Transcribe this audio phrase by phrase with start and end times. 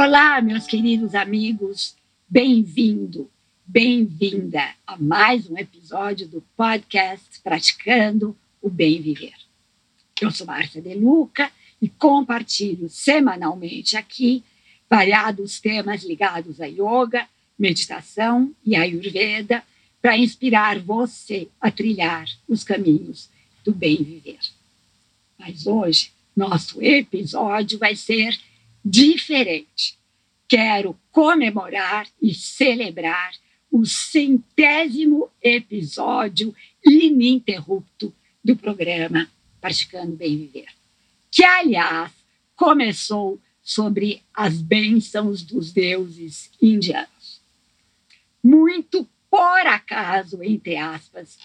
[0.00, 1.96] Olá, meus queridos amigos,
[2.28, 3.28] bem-vindo,
[3.66, 9.34] bem-vinda a mais um episódio do podcast Praticando o Bem Viver.
[10.22, 11.50] Eu sou Márcia De Luca
[11.82, 14.44] e compartilho semanalmente aqui
[14.88, 17.26] variados temas ligados a yoga,
[17.58, 19.64] meditação e ayurveda
[20.00, 23.28] para inspirar você a trilhar os caminhos
[23.64, 24.38] do bem viver.
[25.36, 28.38] Mas hoje, nosso episódio vai ser
[28.84, 29.98] diferente.
[30.48, 33.32] Quero comemorar e celebrar
[33.70, 36.54] o centésimo episódio
[36.84, 39.28] ininterrupto do programa
[39.60, 40.68] Praticando Bem Viver,
[41.30, 42.12] que, aliás,
[42.56, 47.42] começou sobre as bênçãos dos deuses indianos.
[48.42, 51.38] Muito por acaso, entre aspas,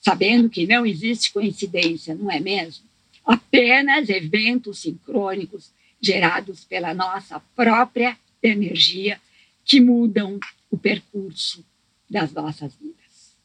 [0.00, 2.84] sabendo que não existe coincidência, não é mesmo?
[3.24, 9.20] Apenas eventos sincrônicos gerados pela nossa própria energia
[9.64, 10.38] que mudam
[10.70, 11.64] o percurso
[12.08, 13.36] das nossas vidas.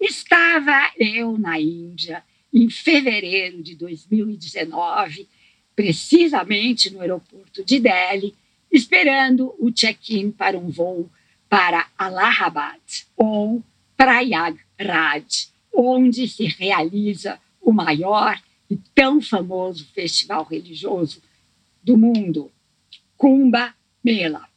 [0.00, 5.28] Estava eu na Índia em fevereiro de 2019,
[5.76, 8.34] precisamente no aeroporto de Delhi,
[8.70, 11.10] esperando o check-in para um voo
[11.48, 12.80] para Allahabad
[13.16, 13.62] ou
[13.96, 21.20] Prayagraj, onde se realiza o maior e tão famoso festival religioso
[21.90, 22.52] do mundo,
[23.16, 23.74] Kumbh
[24.04, 24.48] Mela.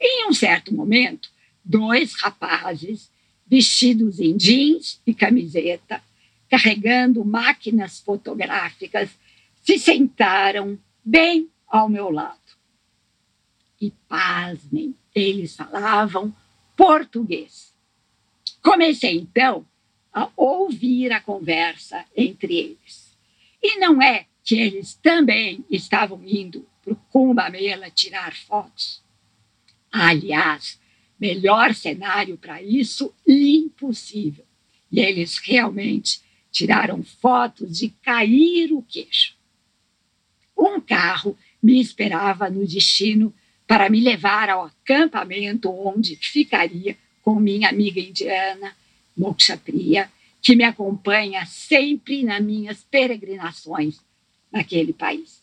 [0.00, 1.28] Em um certo momento,
[1.62, 3.10] dois rapazes
[3.46, 6.02] vestidos em jeans e camiseta,
[6.48, 9.10] carregando máquinas fotográficas,
[9.62, 12.40] se sentaram bem ao meu lado.
[13.78, 16.34] E pasmem, eles falavam
[16.74, 17.74] português.
[18.62, 19.66] Comecei então
[20.10, 23.14] a ouvir a conversa entre eles.
[23.62, 29.02] E não é que eles também estavam indo para o Cumbamela tirar fotos.
[29.90, 30.78] Aliás,
[31.18, 34.46] melhor cenário para isso, impossível.
[34.90, 36.20] E eles realmente
[36.52, 39.34] tiraram fotos de cair o queixo.
[40.56, 43.34] Um carro me esperava no destino
[43.66, 48.76] para me levar ao acampamento onde ficaria com minha amiga indiana,
[49.16, 50.08] Moksha Priya,
[50.40, 54.05] que me acompanha sempre nas minhas peregrinações
[54.52, 55.42] naquele país.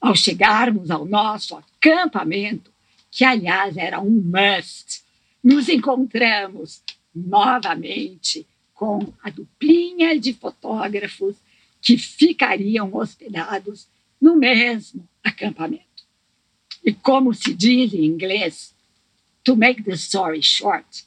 [0.00, 2.70] Ao chegarmos ao nosso acampamento,
[3.10, 5.02] que aliás era um must,
[5.42, 6.82] nos encontramos
[7.14, 11.36] novamente com a duplinha de fotógrafos
[11.80, 13.88] que ficariam hospedados
[14.20, 15.84] no mesmo acampamento.
[16.84, 18.74] E como se diz em inglês,
[19.42, 21.04] to make the story short,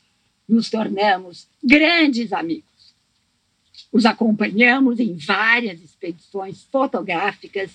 [0.47, 2.68] nos tornamos grandes amigos.
[3.91, 7.71] Os acompanhamos em várias expedições fotográficas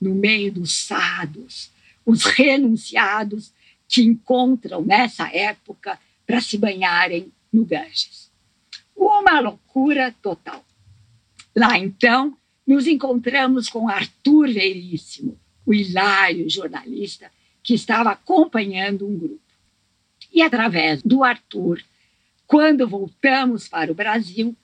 [0.00, 1.70] no meio dos sados,
[2.04, 3.52] os renunciados
[3.88, 8.30] que encontram nessa época para se banharem no Ganges.
[8.96, 10.64] Uma loucura total.
[11.54, 12.36] Lá então,
[12.66, 17.30] nos encontramos com Arthur Veríssimo, o hilário jornalista
[17.62, 19.40] que estava acompanhando um grupo.
[20.32, 21.82] E através do Arthur,
[22.46, 24.56] quando voltamos para o Brasil,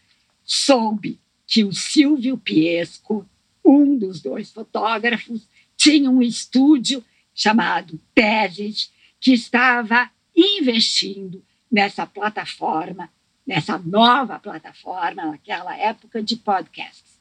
[0.49, 3.29] soube que o Silvio Piesco,
[3.63, 7.05] um dos dois fotógrafos, tinha um estúdio
[7.35, 13.11] chamado Teses, que estava investindo nessa plataforma,
[13.47, 17.21] nessa nova plataforma, naquela época de podcasts.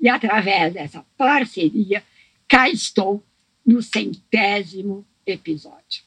[0.00, 2.02] E através dessa parceria,
[2.48, 3.22] cá estou
[3.64, 6.02] no centésimo episódio.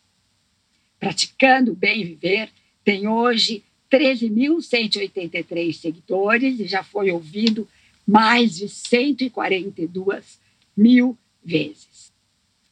[1.00, 2.52] Praticando Bem Viver
[2.84, 7.68] tem hoje 13.183 seguidores e já foi ouvido
[8.08, 10.40] mais de 142
[10.76, 12.12] mil vezes.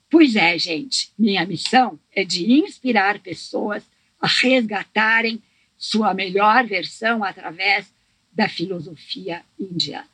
[0.09, 3.83] Pois é, gente, minha missão é de inspirar pessoas
[4.19, 5.41] a resgatarem
[5.77, 7.93] sua melhor versão através
[8.31, 10.07] da filosofia indiana.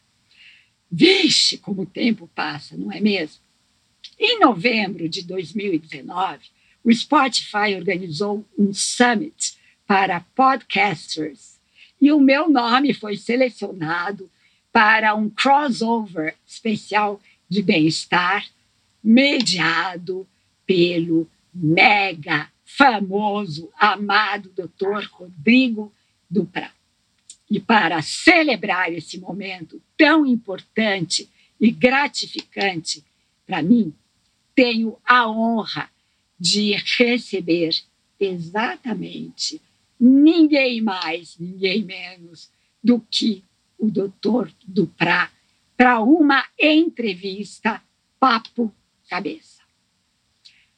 [0.92, 3.42] Vixe, como o tempo passa, não é mesmo?
[4.20, 6.40] Em novembro de 2019,
[6.84, 9.53] o Spotify organizou um summit
[9.88, 11.60] para podcasters.
[12.02, 14.30] E o meu nome foi selecionado
[14.72, 18.46] para um crossover especial de bem-estar,
[19.04, 20.28] mediado
[20.66, 25.08] pelo mega famoso, amado Dr.
[25.12, 25.94] Rodrigo
[26.30, 26.72] Duprá.
[27.50, 31.30] E para celebrar esse momento tão importante
[31.62, 33.04] e gratificante
[33.46, 33.94] para mim,
[34.56, 35.90] tenho a honra
[36.40, 37.76] de receber
[38.20, 39.62] exatamente
[40.04, 42.52] ninguém mais, ninguém menos
[42.84, 43.42] do que
[43.80, 45.32] o doutor Duprá
[45.78, 47.82] para uma entrevista
[48.20, 48.74] papo
[49.10, 49.62] cabeça.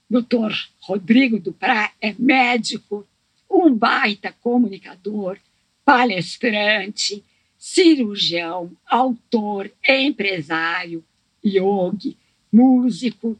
[0.07, 0.53] Dr.
[0.79, 3.07] Rodrigo Duprá é médico,
[3.49, 5.39] um baita comunicador,
[5.83, 7.23] palestrante,
[7.57, 11.03] cirurgião, autor, empresário,
[11.43, 12.15] yogi,
[12.53, 13.39] músico.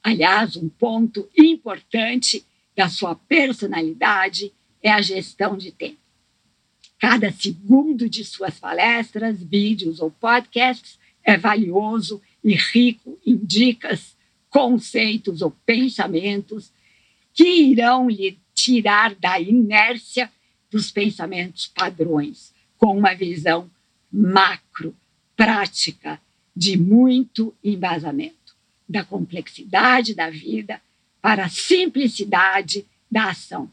[0.00, 2.44] Aliás, um ponto importante
[2.76, 4.52] da sua personalidade
[4.88, 5.98] é a gestão de tempo.
[6.98, 14.16] Cada segundo de suas palestras, vídeos ou podcasts é valioso e rico em dicas,
[14.48, 16.72] conceitos ou pensamentos
[17.34, 20.30] que irão lhe tirar da inércia
[20.70, 23.70] dos pensamentos padrões, com uma visão
[24.10, 24.96] macro,
[25.36, 26.20] prática,
[26.56, 28.56] de muito embasamento,
[28.88, 30.80] da complexidade da vida
[31.20, 33.70] para a simplicidade da ação.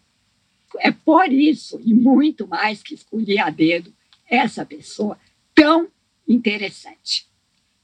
[0.79, 3.93] É por isso, e muito mais, que escolhi a dedo
[4.29, 5.17] essa pessoa
[5.53, 5.87] tão
[6.27, 7.27] interessante.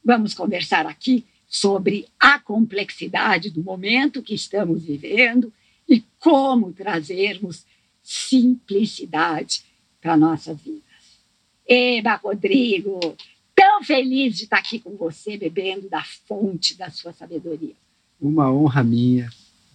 [0.03, 5.53] Vamos conversar aqui sobre a complexidade do momento que estamos vivendo
[5.87, 7.65] e como trazermos
[8.01, 9.63] simplicidade
[10.01, 10.81] para nossas vidas.
[11.67, 12.99] Eba, Rodrigo,
[13.55, 17.75] tão feliz de estar aqui com você, bebendo da fonte da sua sabedoria.
[18.19, 19.29] Uma honra minha.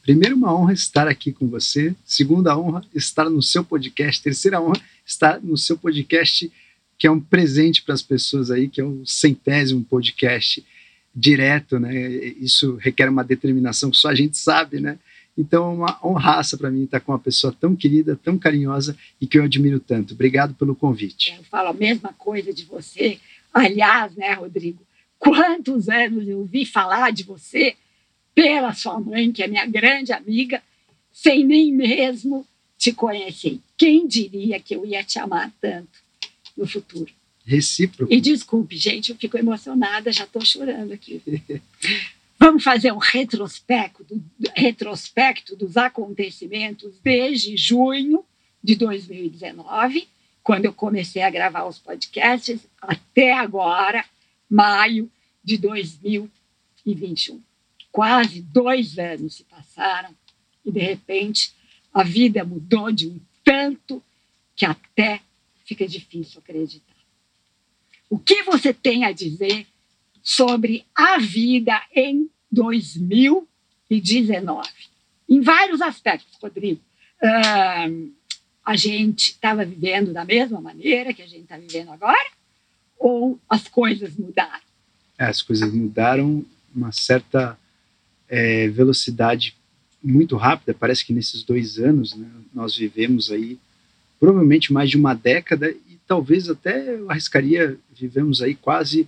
[0.07, 1.93] Primeiro, uma honra estar aqui com você.
[2.05, 4.23] Segunda honra, estar no seu podcast.
[4.23, 6.49] Terceira honra, estar no seu podcast,
[6.97, 10.65] que é um presente para as pessoas aí, que é o centésimo podcast
[11.13, 12.09] direto, né?
[12.39, 14.97] Isso requer uma determinação que só a gente sabe, né?
[15.37, 19.27] Então, é uma honraça para mim estar com uma pessoa tão querida, tão carinhosa e
[19.27, 20.15] que eu admiro tanto.
[20.15, 21.35] Obrigado pelo convite.
[21.37, 23.19] Eu falo a mesma coisa de você.
[23.53, 24.87] Aliás, né, Rodrigo?
[25.19, 27.75] Quantos anos eu ouvi falar de você
[28.37, 30.63] pela sua mãe, que é minha grande amiga,
[31.11, 32.47] sem nem mesmo
[32.77, 33.59] te conhecer.
[33.79, 35.99] Quem diria que eu ia te amar tanto
[36.55, 37.11] no futuro?
[37.47, 38.13] Recíproco.
[38.13, 41.23] E desculpe, gente, eu fico emocionada, já estou chorando aqui.
[42.39, 44.05] Vamos fazer um retrospecto,
[44.55, 48.23] retrospecto dos acontecimentos desde junho
[48.63, 50.07] de 2019,
[50.43, 54.05] quando eu comecei a gravar os podcasts, até agora,
[54.51, 55.11] maio
[55.43, 57.41] de 2021.
[57.97, 60.15] Quase dois anos se passaram
[60.63, 61.55] e, de repente,
[61.95, 64.03] a vida mudou de um tanto
[64.55, 65.23] que até
[65.65, 66.93] fica difícil acreditar.
[68.11, 69.67] O que você tem a dizer
[70.23, 74.69] sobre a vida em 2019.
[75.27, 76.83] Em vários aspectos, Rodrigo.
[77.23, 78.13] Uh,
[78.63, 82.31] a gente estava vivendo da mesma maneira que a gente está vivendo agora?
[82.99, 84.67] Ou as coisas mudaram?
[85.19, 86.45] É, as coisas mudaram
[86.75, 87.59] uma certa
[88.29, 89.55] é, velocidade
[90.03, 90.75] muito rápida.
[90.75, 93.59] Parece que nesses dois anos né, nós vivemos aí
[94.19, 99.07] provavelmente mais de uma década e talvez até eu arriscaria vivemos aí quase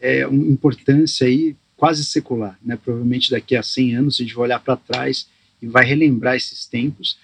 [0.00, 2.76] é, uma importância aí quase secular, né?
[2.76, 5.28] Provavelmente daqui a 100 anos a gente vai olhar para trás
[5.62, 7.16] e vai relembrar esses tempos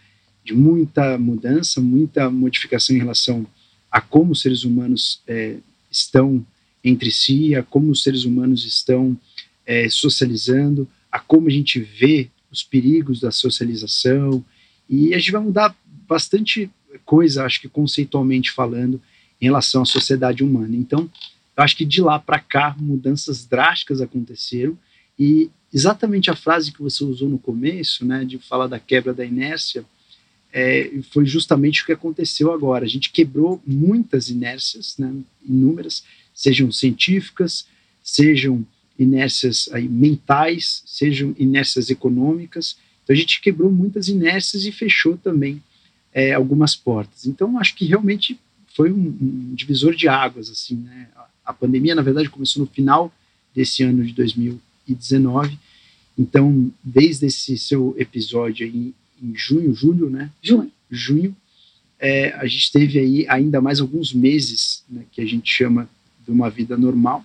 [0.44, 3.46] de muita mudança, muita modificação em relação
[3.90, 5.56] a como os seres humanos é,
[5.90, 6.44] estão
[6.84, 9.18] entre si, a como os seres humanos estão
[9.66, 14.44] é, socializando, a como a gente vê os perigos da socialização
[14.90, 15.72] e a gente vai mudar
[16.08, 16.68] bastante
[17.04, 19.00] coisa, acho que conceitualmente falando,
[19.40, 20.74] em relação à sociedade humana.
[20.74, 21.08] Então,
[21.56, 24.76] eu acho que de lá para cá mudanças drásticas aconteceram
[25.16, 29.24] e exatamente a frase que você usou no começo, né, de falar da quebra da
[29.24, 29.84] inércia,
[30.52, 32.84] é, foi justamente o que aconteceu agora.
[32.84, 35.14] A gente quebrou muitas inércias, né,
[35.48, 36.02] inúmeras,
[36.34, 37.68] sejam científicas,
[38.02, 38.66] sejam
[38.98, 42.76] inércias aí, mentais, sejam inércias econômicas.
[43.02, 45.62] Então a gente quebrou muitas inércias e fechou também
[46.12, 47.26] é, algumas portas.
[47.26, 48.38] Então acho que realmente
[48.74, 51.08] foi um, um divisor de águas, assim, né?
[51.44, 53.12] A pandemia, na verdade, começou no final
[53.54, 55.58] desse ano de 2019.
[56.18, 60.30] Então, desde esse seu episódio aí em junho, julho, né?
[60.42, 60.72] Junho.
[60.90, 61.36] Junho,
[61.98, 65.88] é, a gente teve aí ainda mais alguns meses, né, que a gente chama
[66.24, 67.24] de uma vida normal.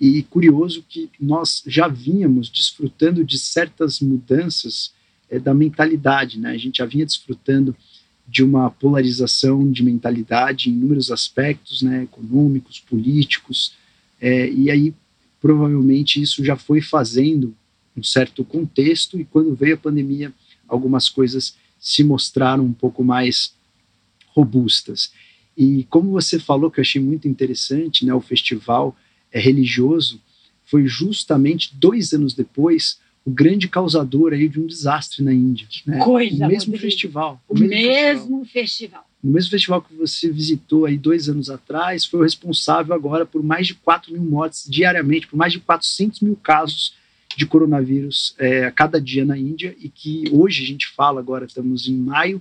[0.00, 4.92] E curioso que nós já vínhamos desfrutando de certas mudanças
[5.28, 6.50] é, da mentalidade, né?
[6.50, 7.76] A gente já vinha desfrutando
[8.26, 13.72] de uma polarização de mentalidade em inúmeros aspectos, né, econômicos, políticos,
[14.20, 14.94] é, e aí
[15.40, 17.54] provavelmente isso já foi fazendo
[17.96, 20.32] um certo contexto, e quando veio a pandemia,
[20.68, 23.54] algumas coisas se mostraram um pouco mais
[24.34, 25.10] robustas.
[25.56, 28.94] E como você falou, que eu achei muito interessante, né, o festival
[29.32, 30.20] religioso
[30.64, 35.66] foi justamente dois anos depois o grande causador aí de um desastre na Índia.
[35.86, 35.98] Né?
[35.98, 37.42] Coisa, o mesmo festival.
[37.48, 38.46] O, mesmo, mesmo festival.
[38.46, 39.08] festival.
[39.22, 43.42] O mesmo festival que você visitou aí dois anos atrás foi o responsável agora por
[43.42, 46.94] mais de 4 mil mortes diariamente, por mais de 400 mil casos
[47.36, 51.44] de coronavírus é, a cada dia na Índia e que hoje a gente fala, agora
[51.44, 52.40] estamos em maio,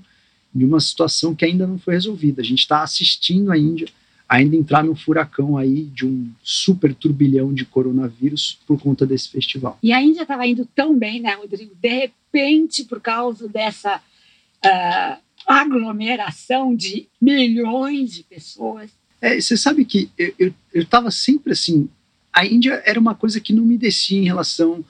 [0.54, 2.42] de uma situação que ainda não foi resolvida.
[2.42, 3.88] A gente está assistindo a Índia
[4.28, 9.78] ainda entrar num furacão aí de um super turbilhão de coronavírus por conta desse festival.
[9.82, 11.74] E a Índia estava indo tão bem, né, Rodrigo?
[11.76, 15.18] De repente, por causa dessa uh,
[15.48, 18.92] aglomeração de milhões de pessoas.
[19.22, 21.90] É, você sabe que eu estava sempre assim.
[22.34, 24.84] A Índia era uma coisa que não me descia em relação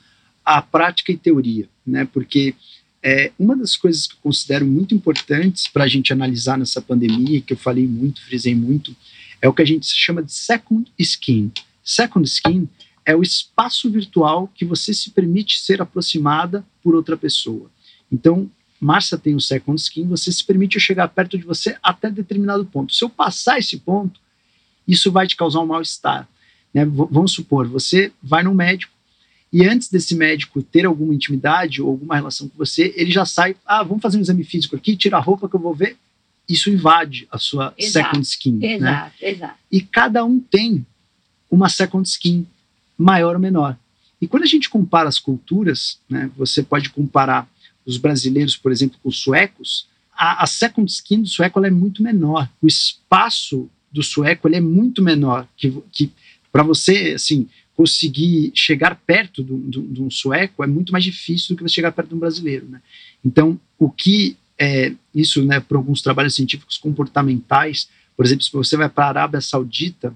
[0.44, 2.06] à prática e teoria, né?
[2.12, 2.56] Porque
[3.01, 7.39] é, uma das coisas que eu considero muito importantes para a gente analisar nessa pandemia,
[7.39, 8.96] que eu falei muito, frisei muito,
[9.41, 11.51] é o que a gente chama de second skin.
[11.84, 12.67] Second skin
[13.06, 17.70] é o espaço virtual que você se permite ser aproximada por outra pessoa.
[18.12, 22.65] Então, Márcia tem o second skin, você se permite chegar perto de você até determinado
[22.65, 22.94] ponto.
[22.94, 24.20] Se eu passar esse ponto,
[24.88, 26.27] isso vai te causar um mal-estar.
[26.74, 26.86] Né?
[26.86, 28.98] Vamos supor, você vai no médico
[29.51, 33.56] e antes desse médico ter alguma intimidade ou alguma relação com você, ele já sai,
[33.65, 35.98] ah, vamos fazer um exame físico aqui, tira a roupa que eu vou ver.
[36.47, 38.59] Isso invade a sua exato, second skin.
[38.63, 39.29] Exato, né?
[39.29, 39.55] exato.
[39.71, 40.85] E cada um tem
[41.51, 42.45] uma second skin
[42.97, 43.77] maior ou menor.
[44.21, 47.47] E quando a gente compara as culturas, né, você pode comparar
[47.85, 52.01] os brasileiros, por exemplo, com os suecos, a, a second skin do sueco é muito
[52.01, 52.49] menor.
[52.61, 56.11] O espaço do sueco é muito menor que, que
[56.51, 61.63] para você assim conseguir chegar perto de um sueco é muito mais difícil do que
[61.63, 62.81] você chegar perto de um brasileiro, né?
[63.23, 68.75] Então, o que é isso, né, para alguns trabalhos científicos comportamentais, por exemplo, se você
[68.75, 70.13] vai para a Arábia Saudita,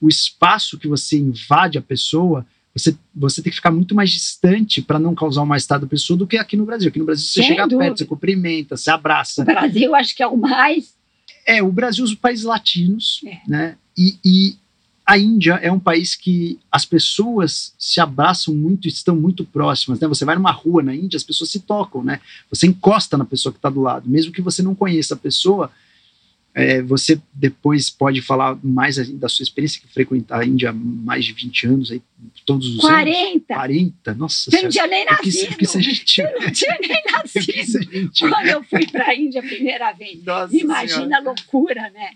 [0.00, 2.44] o espaço que você invade a pessoa
[2.76, 6.14] você, você tem que ficar muito mais distante para não causar um mal-estar da pessoa
[6.14, 6.90] do que aqui no Brasil.
[6.90, 7.84] Aqui no Brasil você Sem chega dúvida.
[7.84, 9.40] perto, você cumprimenta, você abraça.
[9.40, 10.94] O Brasil acho que é o mais.
[11.46, 13.38] É, o Brasil, os países latinos, é.
[13.48, 13.76] né?
[13.96, 14.56] E, e,
[15.06, 20.08] a Índia é um país que as pessoas se abraçam muito, estão muito próximas, né?
[20.08, 22.20] Você vai numa rua na Índia, as pessoas se tocam, né?
[22.50, 25.70] Você encosta na pessoa que está do lado, mesmo que você não conheça a pessoa,
[26.52, 31.24] é, você depois pode falar mais da sua experiência que frequentar a Índia há mais
[31.24, 32.02] de 20 anos, aí,
[32.44, 33.14] todos os 40.
[33.14, 33.44] anos.
[33.46, 34.14] 40!
[34.14, 35.52] Nossa Você não tinha nem nascido.
[35.52, 37.92] Eu quis, eu quis Você não tinha nem nascido.
[37.92, 40.24] Eu Quando eu fui para a Índia a primeira vez.
[40.24, 41.18] Nossa Imagina senhora.
[41.18, 42.10] a loucura, né?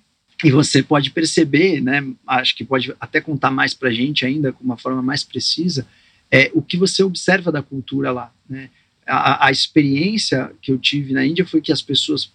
[0.44, 2.06] E você pode perceber, né?
[2.26, 5.86] Acho que pode até contar mais para a gente ainda, com uma forma mais precisa,
[6.30, 8.70] é, o que você observa da cultura lá, né?
[9.06, 12.32] A, a experiência que eu tive na Índia foi que as pessoas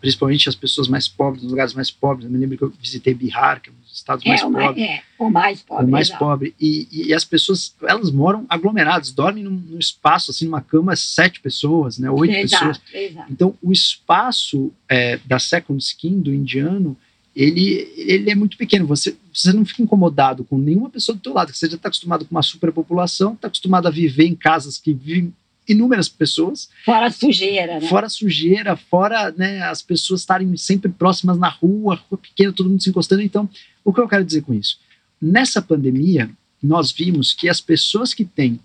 [0.00, 2.24] principalmente as pessoas mais pobres, nos lugares mais pobres.
[2.24, 4.84] Eu me lembro que eu visitei Bihar, que é um dos estados mais é, pobres.
[4.84, 5.84] É, o mais pobre.
[5.84, 6.54] O mais pobre.
[6.60, 11.40] E, e, as pessoas, elas moram aglomeradas, dormem num, num, espaço, assim, numa cama, sete
[11.40, 12.82] pessoas, né, oito exato, pessoas.
[12.92, 13.32] Exato.
[13.32, 16.96] Então, o espaço é, da second skin do indiano,
[17.34, 18.86] ele, ele é muito pequeno.
[18.86, 22.24] Você, você não fica incomodado com nenhuma pessoa do teu lado, você já está acostumado
[22.24, 25.32] com uma superpopulação, está acostumado a viver em casas que vivem
[25.66, 26.68] inúmeras pessoas.
[26.84, 27.88] Fora a sujeira, né?
[27.88, 32.68] Fora a sujeira, fora né, as pessoas estarem sempre próximas na rua, rua pequena, todo
[32.68, 33.22] mundo se encostando.
[33.22, 33.48] Então,
[33.82, 34.78] o que eu quero dizer com isso?
[35.20, 36.30] Nessa pandemia,
[36.62, 38.60] nós vimos que as pessoas que têm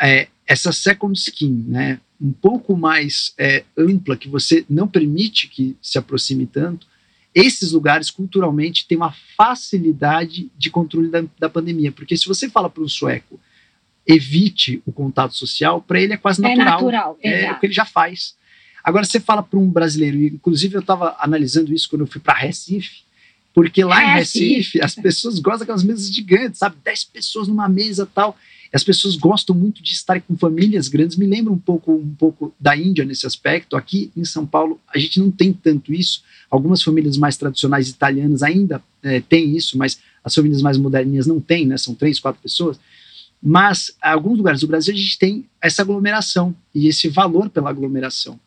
[0.00, 5.76] é, essa second skin, né, um pouco mais é, ampla, que você não permite que
[5.80, 6.86] se aproxime tanto,
[7.34, 11.92] esses lugares culturalmente têm uma facilidade de controle da, da pandemia.
[11.92, 13.38] Porque se você fala para um sueco,
[14.06, 16.66] evite o contato social, para ele é quase natural.
[16.66, 18.34] É natural, é o que ele já faz.
[18.82, 22.20] Agora, você fala para um brasileiro, e inclusive eu estava analisando isso quando eu fui
[22.20, 23.02] para Recife,
[23.52, 26.76] porque lá em Recife as pessoas gostam daquelas mesas gigantes, sabe?
[26.82, 28.36] Dez pessoas numa mesa tal.
[28.72, 31.16] As pessoas gostam muito de estar com famílias grandes.
[31.16, 33.76] Me lembra um pouco, um pouco da Índia nesse aspecto.
[33.76, 36.22] Aqui em São Paulo a gente não tem tanto isso.
[36.48, 41.40] Algumas famílias mais tradicionais italianas ainda é, têm isso, mas as famílias mais moderninhas não
[41.40, 41.76] têm, né?
[41.76, 42.78] São três, quatro pessoas.
[43.42, 47.70] Mas, em alguns lugares do Brasil, a gente tem essa aglomeração e esse valor pela
[47.70, 48.38] aglomeração.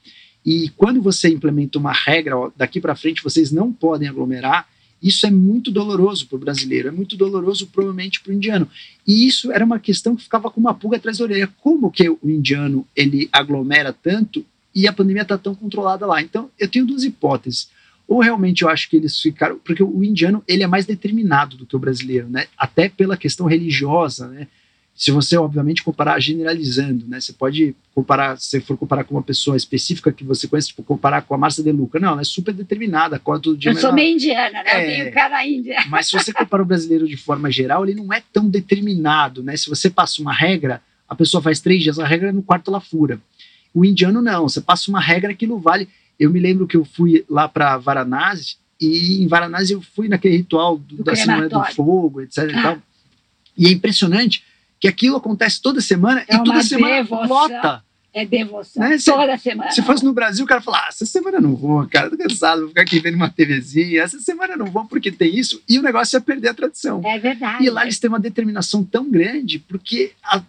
[0.46, 4.68] E quando você implementa uma regra, ó, daqui para frente vocês não podem aglomerar,
[5.03, 8.69] isso é muito doloroso para o brasileiro, é muito doloroso provavelmente para o indiano.
[9.05, 11.50] E isso era uma questão que ficava com uma pulga atrás da orelha.
[11.62, 16.22] Como que o indiano ele aglomera tanto e a pandemia está tão controlada lá?
[16.22, 17.69] Então, eu tenho duas hipóteses.
[18.07, 21.65] Ou realmente eu acho que eles ficaram, porque o indiano ele é mais determinado do
[21.65, 22.48] que o brasileiro, né?
[22.57, 24.48] Até pela questão religiosa, né?
[24.96, 27.20] Se você, obviamente, comparar generalizando, né?
[27.20, 31.24] Você pode comparar, se for comparar com uma pessoa específica que você conhece, tipo, comparar
[31.24, 32.00] com a Márcia De Luca.
[32.00, 33.72] Não, ela é super determinada, acorda todo dia.
[33.72, 34.72] Eu sou meio indiana, né?
[34.72, 35.84] É, eu tenho cara índia.
[35.90, 39.58] Mas se você compara o brasileiro de forma geral, ele não é tão determinado, né?
[39.58, 42.70] Se você passa uma regra, a pessoa faz três dias, a regra é no quarto
[42.70, 43.20] ela fura.
[43.74, 45.90] O indiano não, você passa uma regra, aquilo vale.
[46.20, 50.38] Eu me lembro que eu fui lá para Varanasi, e em Varanasi eu fui naquele
[50.38, 52.50] ritual do, da Semana do Fogo, etc.
[52.50, 52.78] E, tal.
[53.58, 54.44] e é impressionante
[54.84, 57.25] que aquilo acontece toda semana É e toda semana devoção.
[57.30, 57.82] lota.
[58.13, 58.84] É devoção.
[58.84, 58.98] Né?
[58.98, 59.72] Se- Toda semana.
[59.72, 62.18] Se fosse no Brasil, o cara fala: ah, essa semana eu não vou, cara, tô
[62.18, 64.02] cansado, vou ficar aqui vendo uma TVzinha.
[64.02, 65.62] Essa semana eu não vou porque tem isso.
[65.70, 67.02] E o negócio é perder a tradição.
[67.06, 67.63] É verdade.
[67.63, 70.44] E lá eles têm uma determinação tão grande, porque há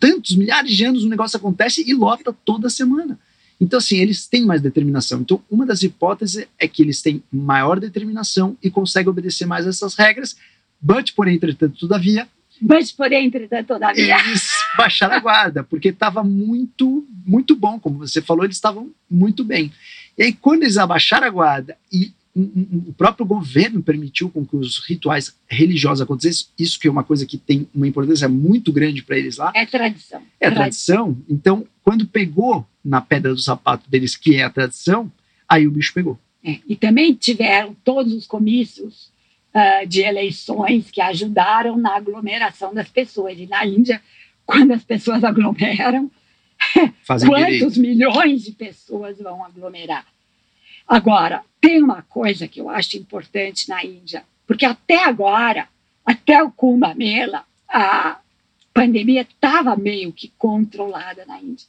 [0.00, 3.16] tantos milhares de anos o negócio acontece e lota toda semana.
[3.60, 5.20] Então, assim, eles têm mais determinação.
[5.20, 9.94] Então, uma das hipóteses é que eles têm maior determinação e conseguem obedecer mais essas
[9.94, 10.36] regras,
[10.80, 12.26] but, porém, entretanto, todavia,
[12.62, 14.16] Mas, porém, entretanto, todavia.
[14.20, 19.42] eles baixaram a guarda, porque estava muito, muito bom, como você falou, eles estavam muito
[19.42, 19.72] bem.
[20.16, 24.46] E aí, quando eles abaixaram a guarda e um, um, o próprio governo permitiu com
[24.46, 28.72] que os rituais religiosos acontecessem, isso que é uma coisa que tem uma importância muito
[28.72, 30.22] grande para eles lá, É tradição.
[30.40, 31.16] é a tradição.
[31.28, 35.12] Então, quando pegou na pedra do sapato deles, que é a tradição,
[35.48, 36.18] aí o bicho pegou.
[36.44, 39.11] É, E também tiveram todos os comícios
[39.54, 43.38] ah, de eleições que ajudaram na aglomeração das pessoas.
[43.38, 44.00] E na Índia,
[44.46, 46.10] quando as pessoas aglomeram,
[47.02, 47.64] Fazem direito.
[47.64, 50.06] quantos milhões de pessoas vão aglomerar?
[50.86, 55.68] Agora, tem uma coisa que eu acho importante na Índia, porque até agora,
[56.04, 58.18] até o Kumbh Mela, a
[58.74, 61.66] pandemia estava meio que controlada na Índia.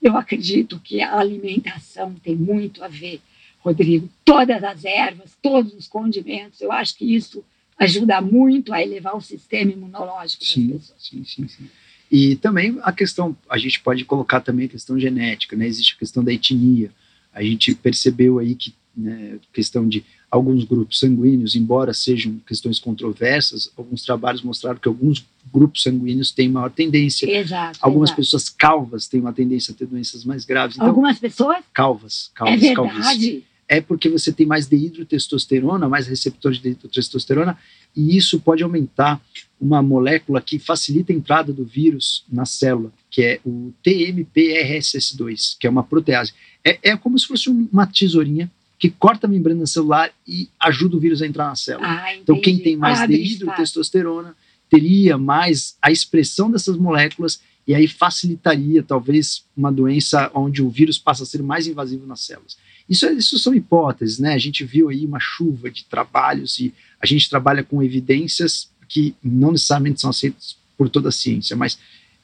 [0.00, 3.20] Eu acredito que a alimentação tem muito a ver,
[3.60, 4.08] Rodrigo.
[4.24, 7.44] Todas as ervas, todos os condimentos, eu acho que isso
[7.78, 10.94] ajuda muito a elevar o sistema imunológico das Sim, pessoas.
[10.98, 11.70] sim, sim, sim.
[12.10, 15.66] E também a questão, a gente pode colocar também a questão genética, né?
[15.66, 16.90] Existe a questão da etnia.
[17.32, 23.70] A gente percebeu aí que né, questão de alguns grupos sanguíneos, embora sejam questões controversas,
[23.76, 27.30] alguns trabalhos mostraram que alguns grupos sanguíneos têm maior tendência.
[27.30, 27.78] Exato.
[27.80, 28.20] Algumas exato.
[28.20, 30.76] pessoas calvas têm uma tendência a ter doenças mais graves.
[30.76, 33.44] Então, Algumas pessoas, calvas, é calvas, calvície verdade.
[33.72, 37.56] É porque você tem mais dehidrotestosterona, mais receptores de dehidrotestosterona,
[37.96, 39.20] e isso pode aumentar
[39.60, 45.66] uma molécula que facilita a entrada do vírus na célula, que é o TMPRSS2, que
[45.66, 46.32] é uma protease.
[46.64, 50.96] É, é como se fosse um- uma tesourinha que corta a membrana celular e ajuda
[50.96, 51.86] o vírus a entrar na célula.
[51.86, 53.38] Ah, Então, quem tem mais Abre espaço.
[53.38, 54.34] dehidrotestosterona
[54.68, 60.98] teria mais a expressão dessas moléculas e aí facilitaria, talvez, uma doença onde o vírus
[60.98, 62.56] passa a ser mais invasivo nas células.
[62.90, 64.34] Isso, é- isso são hipóteses, né?
[64.34, 69.14] A gente viu aí uma chuva de trabalhos e a gente trabalha com evidências que
[69.22, 71.78] não necessariamente são aceitas por toda a ciência, mas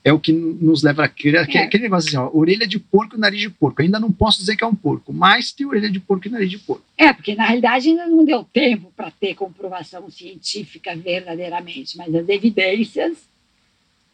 [0.05, 1.67] é o que nos leva a crer aquele, É.
[1.67, 3.83] aquele negócio assim, ó, orelha de porco e nariz de porco.
[3.83, 6.51] Ainda não posso dizer que é um porco, mas tem orelha de porco e nariz
[6.51, 6.85] de porco.
[6.97, 12.29] É, porque na realidade ainda não deu tempo para ter comprovação científica verdadeiramente, mas as
[12.29, 13.17] evidências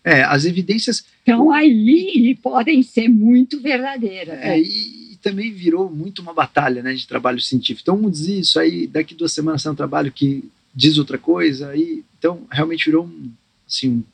[0.05, 4.35] É, as evidências estão aí e podem ser muito verdadeiras.
[4.37, 4.61] É, né?
[4.61, 7.83] e, e também virou muito uma batalha né, de trabalho científico.
[7.83, 11.69] Então, um diz isso, aí daqui duas semanas sai um trabalho que diz outra coisa.
[11.69, 13.31] Aí, então, realmente virou um,
[13.67, 14.05] assim,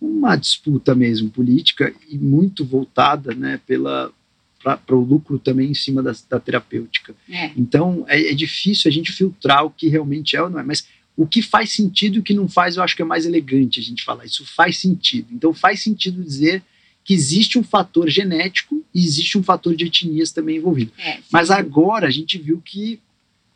[0.00, 6.12] uma disputa mesmo política e muito voltada né, para o lucro também em cima da,
[6.28, 7.14] da terapêutica.
[7.30, 7.52] É.
[7.56, 10.62] Então, é, é difícil a gente filtrar o que realmente é ou não é.
[10.64, 13.26] Mas o que faz sentido e o que não faz, eu acho que é mais
[13.26, 14.24] elegante a gente falar.
[14.24, 15.28] Isso faz sentido.
[15.32, 16.62] Então, faz sentido dizer
[17.08, 20.92] que existe um fator genético e existe um fator de etnias também envolvido.
[20.98, 21.20] É.
[21.32, 23.00] Mas agora a gente viu que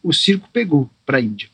[0.02, 1.50] o circo pegou para a Índia.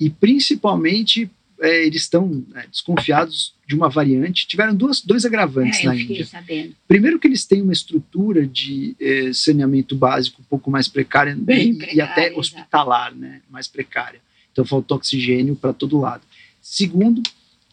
[0.00, 1.30] E principalmente
[1.60, 4.44] é, eles estão é, desconfiados de uma variante.
[4.48, 6.26] Tiveram duas, dois agravantes É, na Índia.
[6.26, 6.74] sabendo.
[6.88, 11.68] Primeiro que eles têm uma estrutura de eh, saneamento básico um pouco mais precária Bem
[11.68, 12.40] e, e precária, até exato.
[12.40, 14.20] hospitalar, né, mais precária.
[14.50, 16.24] Então faltou oxigênio para todo lado.
[16.60, 17.22] Segundo,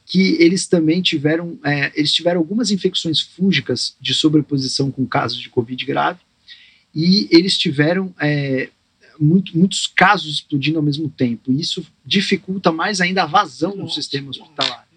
[0.05, 5.49] que eles também tiveram, eh, eles tiveram algumas infecções fúngicas de sobreposição com casos de
[5.49, 6.19] covid grave
[6.93, 8.69] e eles tiveram eh,
[9.19, 11.51] muito- muitos casos explodindo ao mesmo tempo.
[11.51, 14.87] E isso dificulta mais ainda a vazão no Lógico, sistema hospitalar.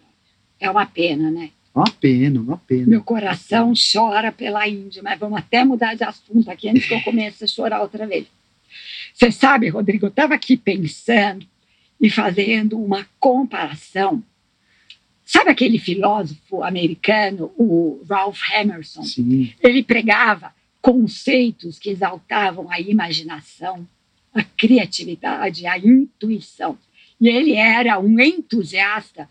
[0.59, 1.51] É uma pena, né?
[1.75, 2.87] Uma pena, uma pena.
[2.87, 7.03] Meu coração chora pela Índia, mas vamos até mudar de assunto aqui antes que eu
[7.03, 8.27] comece a chorar outra vez.
[9.15, 11.47] Você sabe, Rodrigo, eu estava aqui pensando
[12.01, 14.23] e fazendo uma comparação.
[15.27, 19.03] Sabe aquele filósofo americano, o Ralph Emerson?
[19.03, 23.85] Sim, Ele pregava conceitos que exaltavam a imaginação,
[24.33, 26.79] a criatividade, a intuição.
[27.21, 29.29] E ele era um entusiasta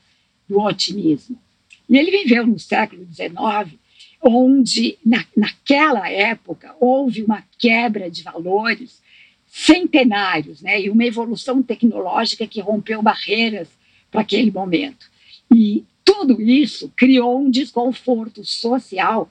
[0.49, 1.39] do otimismo.
[1.87, 3.79] E ele viveu no século XIX,
[4.21, 9.01] onde, na, naquela época, houve uma quebra de valores
[9.47, 10.81] centenários, né?
[10.81, 13.69] e uma evolução tecnológica que rompeu barreiras
[14.11, 15.14] para aquele momento.
[15.53, 19.29] E tudo isso criou um desconforto social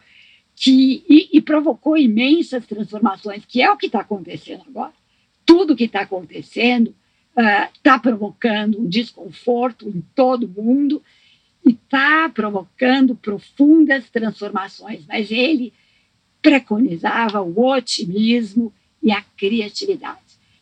[0.56, 4.92] que, e, e provocou imensas transformações, que é o que está acontecendo agora.
[5.44, 6.94] Tudo que está acontecendo
[7.36, 11.02] está provocando um desconforto em todo mundo
[11.66, 15.04] e está provocando profundas transformações.
[15.06, 15.72] Mas ele
[16.40, 18.72] preconizava o otimismo
[19.02, 20.20] e a criatividade,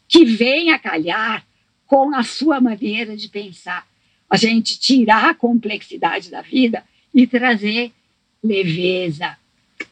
[0.09, 1.47] que vem a calhar
[1.87, 3.87] com a sua maneira de pensar.
[4.33, 6.83] A gente tirar a complexidade da vida
[7.15, 7.93] e trazer
[8.43, 9.37] leveza.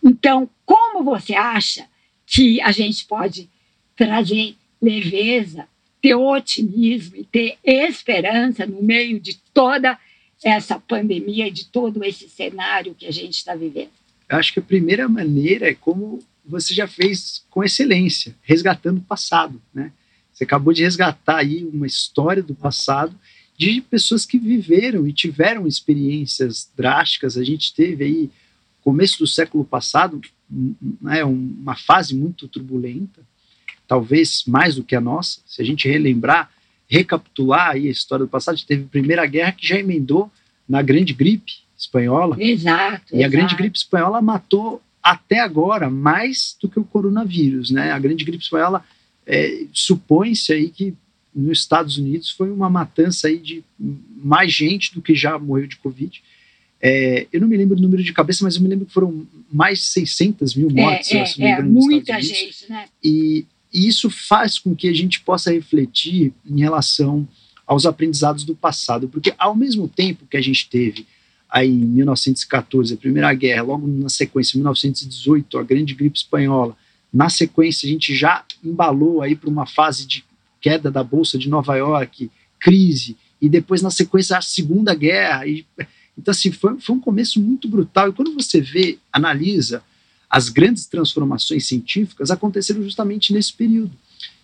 [0.02, 1.86] Então, como você acha
[2.26, 3.50] que a gente pode
[3.94, 5.68] trazer leveza,
[6.00, 9.98] ter otimismo e ter esperança no meio de toda
[10.42, 13.90] essa pandemia e de todo esse cenário que a gente está vivendo?
[14.26, 19.04] Eu acho que a primeira maneira é como você já fez com excelência, resgatando o
[19.04, 19.92] passado, né?
[20.32, 23.14] Você acabou de resgatar aí uma história do passado
[23.60, 27.36] de pessoas que viveram e tiveram experiências drásticas.
[27.36, 28.30] A gente teve aí
[28.80, 30.18] começo do século passado,
[30.50, 33.20] né, uma fase muito turbulenta,
[33.86, 35.42] talvez mais do que a nossa.
[35.44, 36.50] Se a gente relembrar,
[36.88, 40.32] recapitular aí a história do passado, a gente teve a Primeira Guerra que já emendou
[40.66, 42.42] na Grande Gripe espanhola.
[42.42, 43.14] Exato.
[43.14, 43.24] E exato.
[43.26, 47.92] a Grande Gripe espanhola matou até agora mais do que o coronavírus, né?
[47.92, 48.82] A Grande Gripe espanhola
[49.26, 50.94] é, supõe-se aí que
[51.34, 55.76] nos Estados Unidos foi uma matança aí de mais gente do que já morreu de
[55.76, 56.22] Covid.
[56.82, 59.26] É, eu não me lembro o número de cabeça, mas eu me lembro que foram
[59.52, 61.38] mais de 600 mil mortes.
[61.38, 62.86] É, é, é muita gente, né?
[63.04, 67.28] E, e isso faz com que a gente possa refletir em relação
[67.66, 71.06] aos aprendizados do passado, porque ao mesmo tempo que a gente teve
[71.48, 76.76] aí em 1914 a Primeira Guerra, logo na sequência 1918 a Grande Gripe Espanhola,
[77.12, 80.24] na sequência a gente já embalou aí para uma fase de
[80.60, 85.64] queda da bolsa de Nova York, crise e depois na sequência a Segunda Guerra e
[86.18, 89.82] então assim foi, foi um começo muito brutal e quando você vê analisa
[90.28, 93.92] as grandes transformações científicas aconteceram justamente nesse período.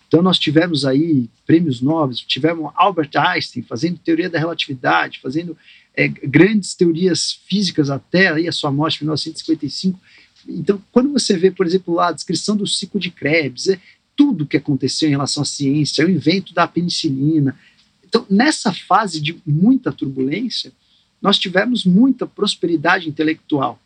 [0.07, 5.55] Então nós tivemos aí prêmios nobres, tivemos Albert Einstein fazendo teoria da relatividade, fazendo
[5.95, 9.99] é, grandes teorias físicas até aí a sua morte em 1955.
[10.47, 13.79] Então, quando você vê, por exemplo, lá a descrição do ciclo de Krebs, é
[14.17, 17.57] tudo que aconteceu em relação à ciência, o invento da penicilina.
[18.03, 20.73] Então, nessa fase de muita turbulência,
[21.21, 23.79] nós tivemos muita prosperidade intelectual.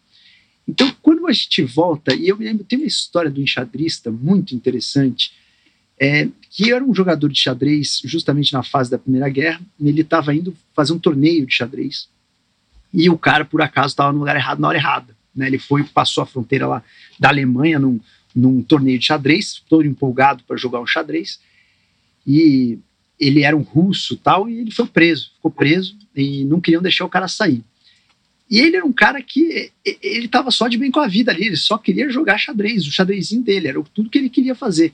[0.68, 4.56] Então, quando a gente volta, e eu me lembro, tem uma história do enxadrista muito
[4.56, 5.34] interessante,
[6.00, 9.62] é, que era um jogador de xadrez justamente na fase da Primeira Guerra.
[9.80, 12.10] Ele estava indo fazer um torneio de xadrez
[12.94, 15.16] e o cara, por acaso, estava no lugar errado na hora errada.
[15.34, 15.48] Né?
[15.48, 16.84] Ele foi, passou a fronteira lá
[17.20, 18.00] da Alemanha num,
[18.36, 21.40] num torneio de xadrez, todo empolgado para jogar um xadrez.
[22.26, 22.80] E
[23.20, 27.06] ele era um russo tal, e ele foi preso, ficou preso e não queriam deixar
[27.06, 27.64] o cara sair.
[28.50, 31.48] E ele era um cara que ele estava só de bem com a vida ali,
[31.48, 34.94] ele só queria jogar xadrez, o xadrezinho dele, era tudo que ele queria fazer.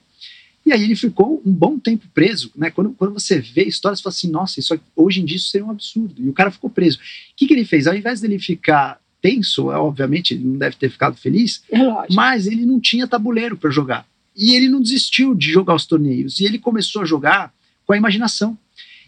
[0.67, 2.51] E aí ele ficou um bom tempo preso.
[2.53, 2.69] Né?
[2.69, 5.65] Quando, quando você vê histórias, você fala assim: nossa, isso, hoje em dia isso seria
[5.65, 6.21] um absurdo.
[6.21, 6.97] E o cara ficou preso.
[6.97, 7.01] O
[7.37, 7.87] que, que ele fez?
[7.87, 11.77] Ao invés dele ficar tenso, é, obviamente ele não deve ter ficado feliz, é
[12.13, 14.07] mas ele não tinha tabuleiro para jogar.
[14.33, 16.39] E ele não desistiu de jogar os torneios.
[16.39, 17.51] E ele começou a jogar
[17.85, 18.57] com a imaginação.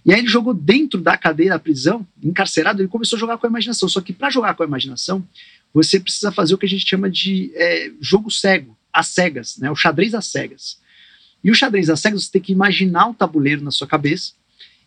[0.05, 3.47] E aí ele jogou dentro da cadeia da prisão, encarcerado, ele começou a jogar com
[3.47, 3.87] a imaginação.
[3.87, 5.25] Só que para jogar com a imaginação,
[5.73, 9.71] você precisa fazer o que a gente chama de é, jogo cego, às cegas, né?
[9.71, 10.79] o xadrez às cegas.
[11.43, 14.33] E o xadrez às cegas, você tem que imaginar o tabuleiro na sua cabeça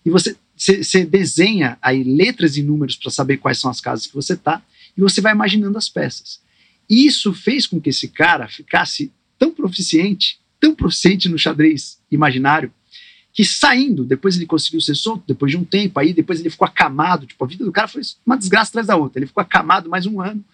[0.05, 4.14] e você, você, desenha aí letras e números para saber quais são as casas que
[4.14, 4.61] você está
[4.96, 6.40] e você vai imaginando as peças.
[6.88, 12.72] E isso fez com que esse cara ficasse tão proficiente, tão proficiente no xadrez imaginário,
[13.33, 16.66] que saindo, depois ele conseguiu ser solto, depois de um tempo, aí depois ele ficou
[16.66, 19.88] acamado, tipo, a vida do cara foi uma desgraça atrás da outra, ele ficou acamado
[19.88, 20.44] mais um ano.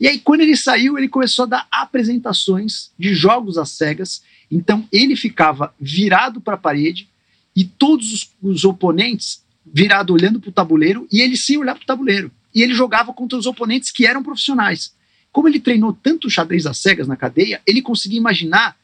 [0.00, 4.86] E aí, quando ele saiu, ele começou a dar apresentações de jogos às cegas então
[4.90, 7.08] ele ficava virado para a parede
[7.54, 11.84] e todos os, os oponentes virado olhando para o tabuleiro e ele sim olhava para
[11.84, 12.30] o tabuleiro.
[12.54, 14.92] E ele jogava contra os oponentes que eram profissionais.
[15.30, 18.76] Como ele treinou tanto xadrez às cegas na cadeia, ele conseguia imaginar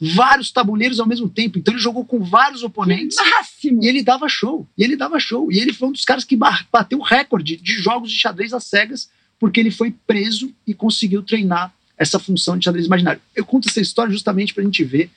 [0.00, 1.58] vários tabuleiros ao mesmo tempo.
[1.58, 3.16] Então ele jogou com vários oponentes.
[3.16, 3.84] Máximo.
[3.84, 4.66] E ele dava show.
[4.76, 5.50] E ele dava show.
[5.52, 8.64] E ele foi um dos caras que bateu o recorde de jogos de xadrez às
[8.64, 9.08] cegas,
[9.38, 13.22] porque ele foi preso e conseguiu treinar essa função de xadrez imaginário.
[13.34, 15.08] Eu conto essa história justamente para a gente ver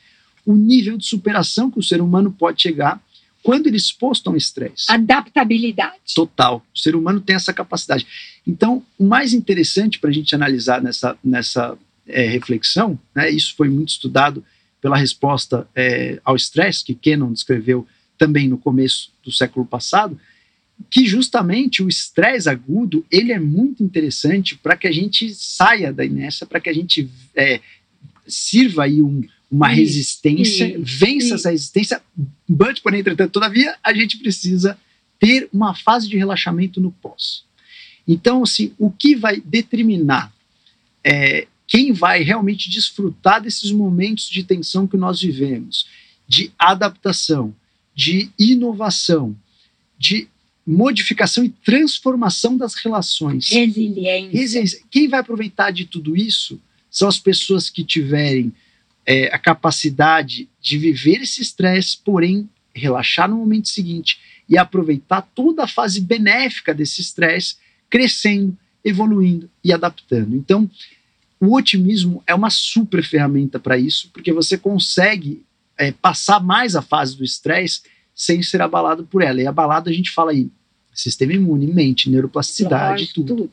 [0.45, 3.01] o nível de superação que o ser humano pode chegar
[3.45, 4.87] quando ele é exposto a um estresse.
[4.89, 6.15] Adaptabilidade.
[6.15, 6.65] Total.
[6.73, 8.07] O ser humano tem essa capacidade.
[8.45, 11.77] Então, o mais interessante para a gente analisar nessa, nessa
[12.07, 14.43] é, reflexão, né, isso foi muito estudado
[14.81, 20.19] pela resposta é, ao estresse, que Kennon descreveu também no começo do século passado,
[20.89, 26.03] que justamente o estresse agudo ele é muito interessante para que a gente saia da
[26.03, 27.61] inércia, para que a gente é,
[28.25, 31.33] sirva aí um, uma isso, resistência, isso, vença isso.
[31.35, 32.01] essa resistência,
[32.47, 34.77] but, porém, entretanto, todavia, a gente precisa
[35.19, 37.43] ter uma fase de relaxamento no pós.
[38.07, 40.33] Então, assim, o que vai determinar
[41.03, 45.87] é, quem vai realmente desfrutar desses momentos de tensão que nós vivemos,
[46.27, 47.55] de adaptação,
[47.93, 49.35] de inovação,
[49.97, 50.27] de
[50.65, 53.49] modificação e transformação das relações.
[53.49, 54.31] Resiliência.
[54.31, 54.81] Resiliência.
[54.89, 58.51] Quem vai aproveitar de tudo isso são as pessoas que tiverem
[59.05, 65.63] é, a capacidade de viver esse estresse, porém relaxar no momento seguinte e aproveitar toda
[65.63, 67.55] a fase benéfica desse estresse,
[67.89, 70.35] crescendo, evoluindo e adaptando.
[70.35, 70.69] Então,
[71.39, 75.43] o otimismo é uma super ferramenta para isso, porque você consegue
[75.77, 77.81] é, passar mais a fase do estresse
[78.13, 79.41] sem ser abalado por ela.
[79.41, 80.49] E abalado a gente fala aí
[80.93, 83.35] sistema imune, mente, neuroplasticidade, Lógico, tudo.
[83.35, 83.51] tudo.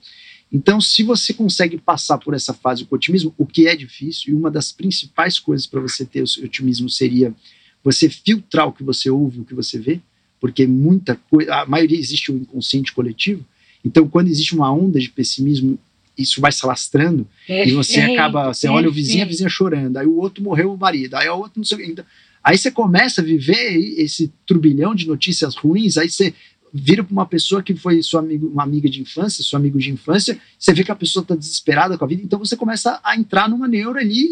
[0.53, 4.35] Então, se você consegue passar por essa fase com otimismo, o que é difícil, e
[4.35, 7.35] uma das principais coisas para você ter o otimismo seria
[7.83, 10.01] você filtrar o que você ouve, o que você vê,
[10.39, 13.45] porque muita coisa, a maioria existe o inconsciente coletivo.
[13.85, 15.79] Então, quando existe uma onda de pessimismo,
[16.17, 20.07] isso vai se alastrando e você acaba, você olha o vizinho, a vizinha chorando, aí
[20.07, 21.87] o outro morreu o marido, aí o outro não sei o que.
[21.87, 22.05] Então,
[22.45, 26.35] aí você começa a viver esse turbilhão de notícias ruins, aí você
[26.73, 29.91] vira para uma pessoa que foi sua amigo, uma amiga de infância, seu amigo de
[29.91, 33.17] infância, você vê que a pessoa está desesperada com a vida, então você começa a
[33.17, 34.23] entrar numa neura ali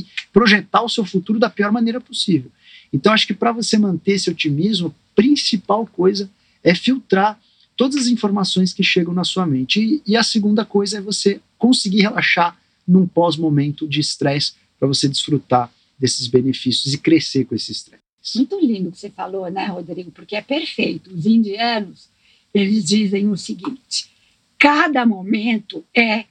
[0.00, 2.50] e projetar o seu futuro da pior maneira possível.
[2.92, 6.30] Então acho que para você manter esse otimismo, a principal coisa
[6.62, 7.40] é filtrar
[7.76, 9.80] todas as informações que chegam na sua mente.
[9.80, 15.08] E, e a segunda coisa é você conseguir relaxar num pós-momento de estresse para você
[15.08, 18.05] desfrutar desses benefícios e crescer com esse estresse.
[18.34, 20.10] Muito lindo que você falou, né, Rodrigo?
[20.10, 21.12] Porque é perfeito.
[21.12, 22.08] Os indianos,
[22.52, 24.10] eles dizem o seguinte:
[24.58, 26.24] cada momento é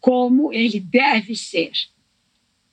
[0.00, 1.72] como ele deve ser.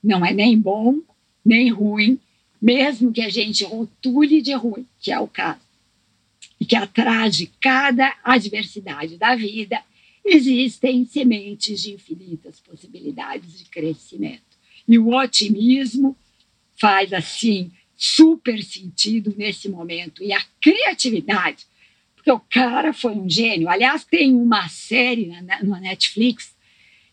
[0.02, 1.00] Não é nem bom,
[1.44, 2.18] nem ruim,
[2.62, 5.70] mesmo que a gente rotule de ruim, que é o caso
[6.60, 9.82] e que atrás de cada adversidade da vida
[10.26, 14.42] existem sementes de infinitas possibilidades de crescimento.
[14.88, 16.16] E o otimismo
[16.80, 20.24] faz assim super sentido nesse momento.
[20.24, 21.66] E a criatividade,
[22.16, 23.70] porque o cara foi um gênio.
[23.70, 26.58] Aliás, tem uma série na, Netflix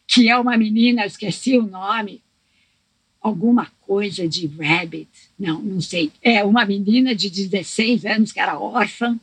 [0.07, 2.22] que é uma menina, esqueci o nome,
[3.20, 6.12] alguma coisa de Rabbit, não, não sei.
[6.22, 9.18] É uma menina de 16 anos que era órfã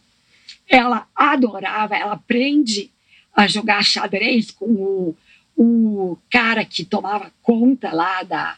[0.67, 2.91] ela adorava, ela aprende
[3.35, 5.15] a jogar xadrez com o,
[5.55, 8.57] o cara que tomava conta lá da,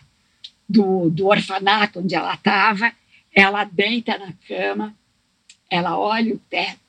[0.68, 2.92] do, do orfanato onde ela estava.
[3.34, 4.96] Ela deita na cama,
[5.70, 6.86] ela olha o teto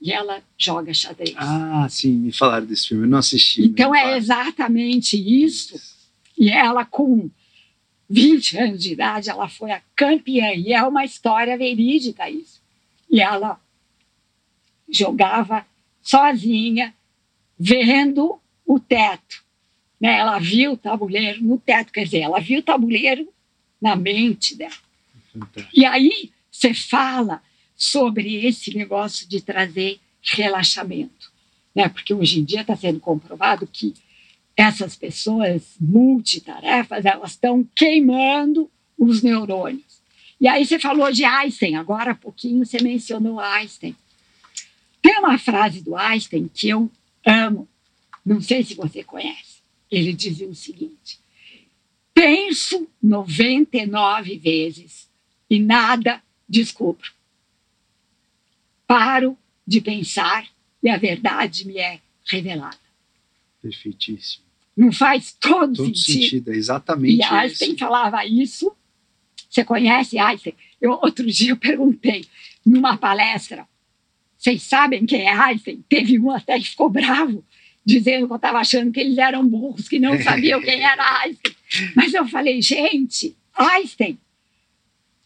[0.00, 1.34] e ela joga xadrez.
[1.36, 3.62] Ah, sim, me falaram desse filme, eu não assisti.
[3.62, 5.80] Então é exatamente isso.
[6.36, 7.30] E ela, com
[8.08, 10.52] 20 anos de idade, ela foi a campeã.
[10.54, 12.60] E é uma história verídica isso.
[13.10, 13.60] E ela
[14.88, 15.66] jogava
[16.02, 16.94] sozinha,
[17.58, 19.43] vendo o teto.
[20.04, 20.18] Né?
[20.18, 23.26] Ela viu o tabuleiro no teto, quer dizer, ela viu o tabuleiro
[23.80, 24.74] na mente dela.
[25.32, 25.70] Fantástico.
[25.72, 27.42] E aí você fala
[27.74, 31.32] sobre esse negócio de trazer relaxamento,
[31.74, 31.88] né?
[31.88, 33.94] Porque hoje em dia está sendo comprovado que
[34.54, 40.02] essas pessoas multitarefas elas estão queimando os neurônios.
[40.38, 43.96] E aí você falou de Einstein, agora há pouquinho você mencionou Einstein.
[45.00, 46.90] Tem uma frase do Einstein que eu
[47.24, 47.66] amo,
[48.24, 49.53] não sei se você conhece.
[49.94, 51.18] Ele dizia o seguinte:
[52.12, 55.08] penso 99 vezes
[55.48, 57.12] e nada descubro.
[58.86, 60.46] Paro de pensar
[60.82, 62.78] e a verdade me é revelada.
[63.62, 64.44] Perfeitíssimo.
[64.76, 66.22] Não faz todo, todo sentido.
[66.22, 66.52] sentido.
[66.52, 67.78] É exatamente E Einstein isso.
[67.78, 68.76] falava isso.
[69.48, 70.54] Você conhece Einstein?
[70.80, 72.26] Eu, outro dia eu perguntei
[72.66, 73.66] numa palestra
[74.44, 75.82] vocês sabem quem é Einstein?
[75.88, 77.42] Teve um até que ficou bravo,
[77.84, 81.54] dizendo que eu estava achando que eles eram burros, que não sabiam quem era Einstein.
[81.94, 84.18] Mas eu falei, gente, Einstein,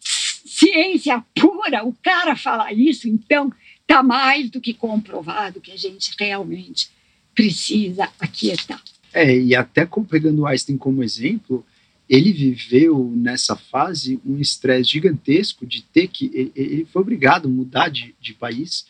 [0.01, 6.13] ciência pura, o cara fala isso, então está mais do que comprovado que a gente
[6.19, 6.91] realmente
[7.35, 8.83] precisa aquietar.
[9.13, 11.65] É, e até pegando Einstein como exemplo,
[12.09, 16.31] ele viveu nessa fase um estresse gigantesco de ter que.
[16.35, 18.87] Ele, ele foi obrigado a mudar de, de país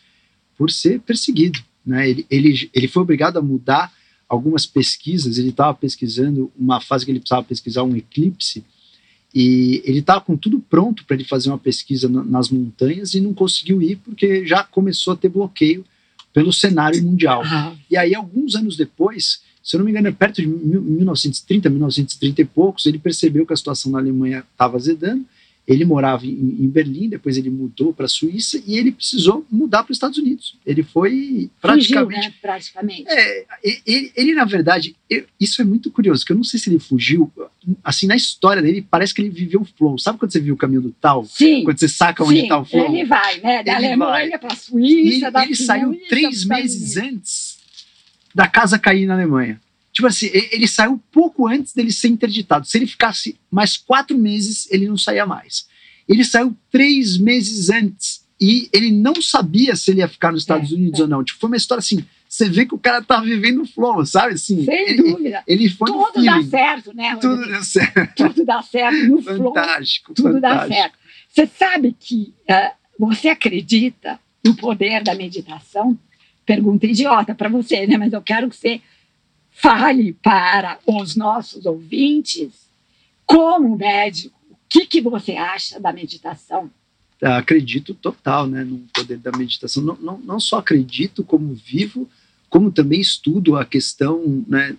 [0.57, 1.59] por ser perseguido.
[1.89, 2.07] Né?
[2.07, 3.91] Ele, ele, ele foi obrigado a mudar
[4.27, 5.39] algumas pesquisas.
[5.39, 8.63] Ele estava pesquisando uma fase que ele precisava pesquisar um eclipse
[9.33, 13.33] e ele estava com tudo pronto para ele fazer uma pesquisa nas montanhas e não
[13.33, 15.83] conseguiu ir porque já começou a ter bloqueio
[16.31, 17.41] pelo cenário mundial.
[17.43, 17.75] Ah.
[17.89, 22.41] E aí, alguns anos depois, se eu não me engano, é perto de 1930, 1930
[22.41, 25.25] e poucos, ele percebeu que a situação na Alemanha estava azedando
[25.69, 29.83] Ele morava em, em Berlim, depois ele mudou para a Suíça e ele precisou mudar
[29.83, 30.57] para os Estados Unidos.
[30.65, 32.15] Ele foi praticamente.
[32.15, 32.33] Fugiu, né?
[32.41, 33.05] praticamente.
[33.07, 33.45] É,
[33.85, 36.79] ele, ele, na verdade, eu, isso é muito curioso, que eu não sei se ele
[36.79, 37.31] fugiu.
[37.83, 39.99] Assim, na história dele, parece que ele viveu o flow.
[39.99, 41.23] Sabe quando você viu o caminho do tal?
[41.25, 41.63] Sim.
[41.63, 42.85] Quando você saca onde está o flow?
[42.85, 43.61] Ele vai, né?
[43.61, 47.59] Da Ele Alemanha para a Suíça, ele, da ele saiu três meses antes
[48.33, 49.61] da casa cair na Alemanha.
[49.91, 52.65] Tipo assim, ele saiu pouco antes dele ser interditado.
[52.67, 55.67] Se ele ficasse mais quatro meses, ele não saía mais.
[56.07, 60.71] Ele saiu três meses antes e ele não sabia se ele ia ficar nos Estados
[60.71, 61.03] É, Unidos é.
[61.03, 61.23] ou não.
[61.23, 62.05] Tipo, foi uma história assim.
[62.27, 64.35] Você vê que o cara tá vivendo o flow, sabe?
[64.35, 65.43] Assim, Sem ele, dúvida.
[65.47, 67.15] ele foi Tudo dá certo, né?
[67.15, 67.51] Tudo Rodrigo?
[67.53, 68.15] deu certo.
[68.15, 69.53] Tudo dá certo no flow.
[69.53, 70.13] Fantástico.
[70.13, 70.73] tudo dá fantástico.
[70.75, 70.99] certo.
[71.27, 75.97] Você sabe que ah, você acredita no poder da meditação?
[76.45, 77.97] Pergunta idiota para você, né?
[77.97, 78.79] Mas eu quero que você
[79.61, 82.69] fale para os nossos ouvintes,
[83.25, 86.71] como médico, o que, que você acha da meditação?
[87.21, 89.83] acredito total né, no poder da meditação.
[89.83, 92.09] Não, não, não só acredito como vivo,
[92.49, 94.77] como também estudo a questão, né,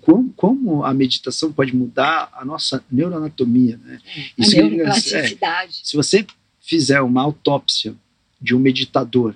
[0.00, 3.78] como, como a meditação pode mudar a nossa neuroanatomia.
[3.84, 4.00] Né?
[4.06, 5.80] A Isso é- neuroplasticidade.
[5.84, 6.26] se você
[6.62, 7.94] fizer uma autópsia
[8.40, 9.34] de um meditador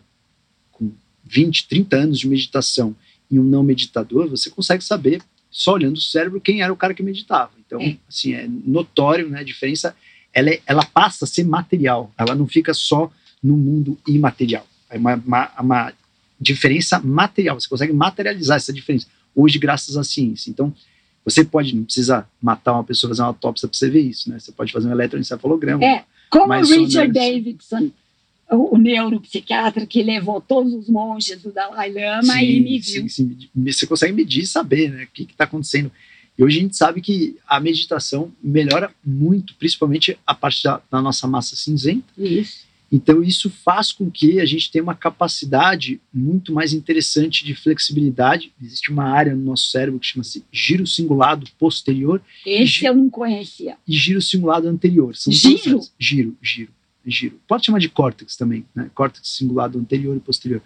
[0.73, 0.91] com
[1.25, 2.97] 20, 30 anos de meditação
[3.31, 6.95] e um não meditador, você consegue saber, só olhando o cérebro, quem era o cara
[6.95, 7.51] que meditava.
[7.67, 7.97] Então, É.
[8.09, 9.41] assim, é notório, né?
[9.41, 9.95] A diferença,
[10.33, 13.11] ela, é- ela passa a ser material, ela não fica só
[13.43, 14.67] no mundo imaterial.
[14.91, 15.93] É uma, uma, uma
[16.41, 19.07] diferença material, você consegue materializar essa diferença.
[19.35, 20.51] Hoje, graças à ciência.
[20.51, 20.73] Então,
[21.25, 24.39] você pode, não precisa matar uma pessoa, fazer uma autópsia para você ver isso, né?
[24.39, 25.85] Você pode fazer um eletroencefalograma.
[25.85, 27.13] É, Como Richard.
[27.13, 27.91] Davidson,
[28.51, 33.03] o, neuropsiquiatra que levou todos os monges do Dalai Lama e mediu.
[33.03, 35.91] sim, sim, você consegue medir e saber né, o que está acontecendo.
[36.39, 41.01] E hoje a gente sabe que a meditação melhora muito, principalmente a parte da, da
[41.01, 42.05] nossa massa cinzenta.
[42.17, 42.67] Isso.
[42.93, 48.53] Então isso faz com que a gente tenha uma capacidade muito mais interessante de flexibilidade.
[48.63, 53.77] Existe uma área no nosso cérebro que chama-se giro cingulado posterior Esse eu não conhecia.
[53.89, 55.17] e giro cingulado anterior.
[55.17, 55.81] São Giro?
[55.99, 56.71] Giro, giro,
[57.11, 57.41] giro.
[57.47, 58.91] Pode chamar de córtex também, né?
[58.95, 60.63] Córtex cingulado anterior e posterior.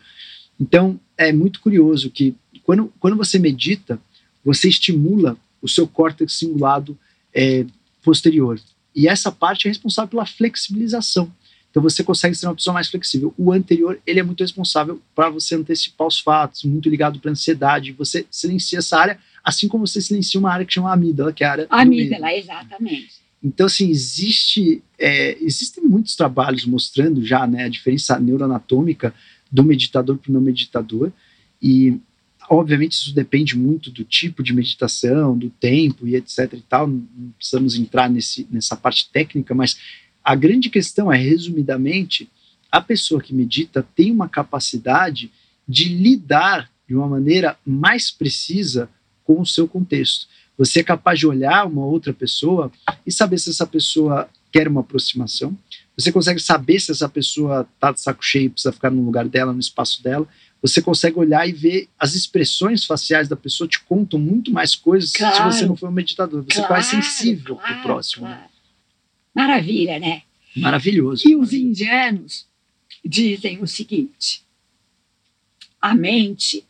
[0.58, 4.00] Então, é muito curioso que quando, quando você medita,
[4.44, 6.98] você estimula o seu córtex cingulado
[7.34, 7.64] é,
[8.02, 8.60] posterior.
[8.94, 11.32] E essa parte é responsável pela flexibilização.
[11.70, 13.32] Então você consegue ser uma pessoa mais flexível.
[13.38, 17.92] O anterior, ele é muito responsável para você antecipar os fatos, muito ligado para ansiedade.
[17.92, 21.46] Você silencia essa área, assim como você silencia uma área que chama amígdala, que é
[21.46, 21.66] a área.
[21.70, 23.19] Amígdala, exatamente.
[23.42, 29.14] Então, assim, existe, é, existem muitos trabalhos mostrando já né, a diferença neuroanatômica
[29.50, 31.10] do meditador para o não meditador.
[31.60, 31.98] E,
[32.48, 36.52] obviamente, isso depende muito do tipo de meditação, do tempo e etc.
[36.52, 36.86] e tal.
[36.86, 39.78] Não precisamos entrar nesse, nessa parte técnica, mas
[40.22, 42.28] a grande questão é, resumidamente,
[42.70, 45.30] a pessoa que medita tem uma capacidade
[45.66, 48.88] de lidar de uma maneira mais precisa
[49.24, 50.26] com o seu contexto.
[50.60, 52.70] Você é capaz de olhar uma outra pessoa
[53.06, 55.56] e saber se essa pessoa quer uma aproximação.
[55.96, 59.26] Você consegue saber se essa pessoa está de saco cheio e precisa ficar no lugar
[59.26, 60.28] dela, no espaço dela.
[60.60, 65.12] Você consegue olhar e ver as expressões faciais da pessoa te contam muito mais coisas
[65.12, 65.34] Claro.
[65.34, 66.42] se você não for um meditador.
[66.44, 68.26] Você é Claro, quase sensível para o claro, próximo.
[68.28, 68.34] né?
[68.34, 68.50] claro.
[69.34, 70.22] Maravilha, né?
[70.54, 71.26] Maravilhoso.
[71.26, 72.46] E os indianos
[73.02, 74.42] dizem o seguinte:
[75.80, 76.62] a mente,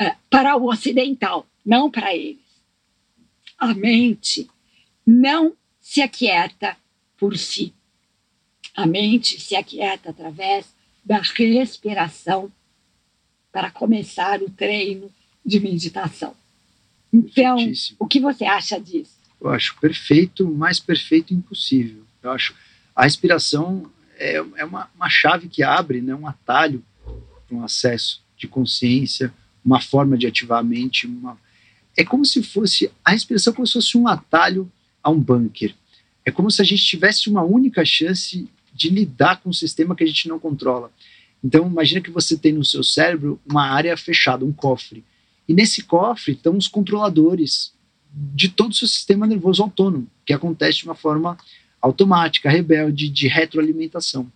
[0.00, 2.41] eh, para o ocidental, não para eles,
[3.62, 4.50] a mente
[5.06, 6.76] não se aquieta
[7.16, 7.72] por si.
[8.74, 12.50] A mente se aquieta através da respiração
[13.52, 15.08] para começar o treino
[15.46, 16.34] de meditação.
[17.12, 17.56] Então,
[18.00, 19.16] o que você acha disso?
[19.40, 22.02] Eu acho perfeito, mais perfeito impossível.
[22.20, 22.56] Eu acho
[22.96, 26.84] a respiração é, é uma, uma chave que abre, né, um atalho
[27.46, 29.32] para um acesso de consciência,
[29.64, 31.06] uma forma de ativar a mente.
[31.06, 31.38] Uma...
[31.96, 34.70] É como se fosse a respiração como se fosse um atalho
[35.02, 35.74] a um bunker.
[36.24, 40.04] É como se a gente tivesse uma única chance de lidar com um sistema que
[40.04, 40.90] a gente não controla.
[41.44, 45.04] Então, imagina que você tem no seu cérebro uma área fechada, um cofre.
[45.48, 47.72] E nesse cofre estão os controladores
[48.14, 51.36] de todo o seu sistema nervoso autônomo, que acontece de uma forma
[51.80, 54.30] automática, rebelde, de retroalimentação.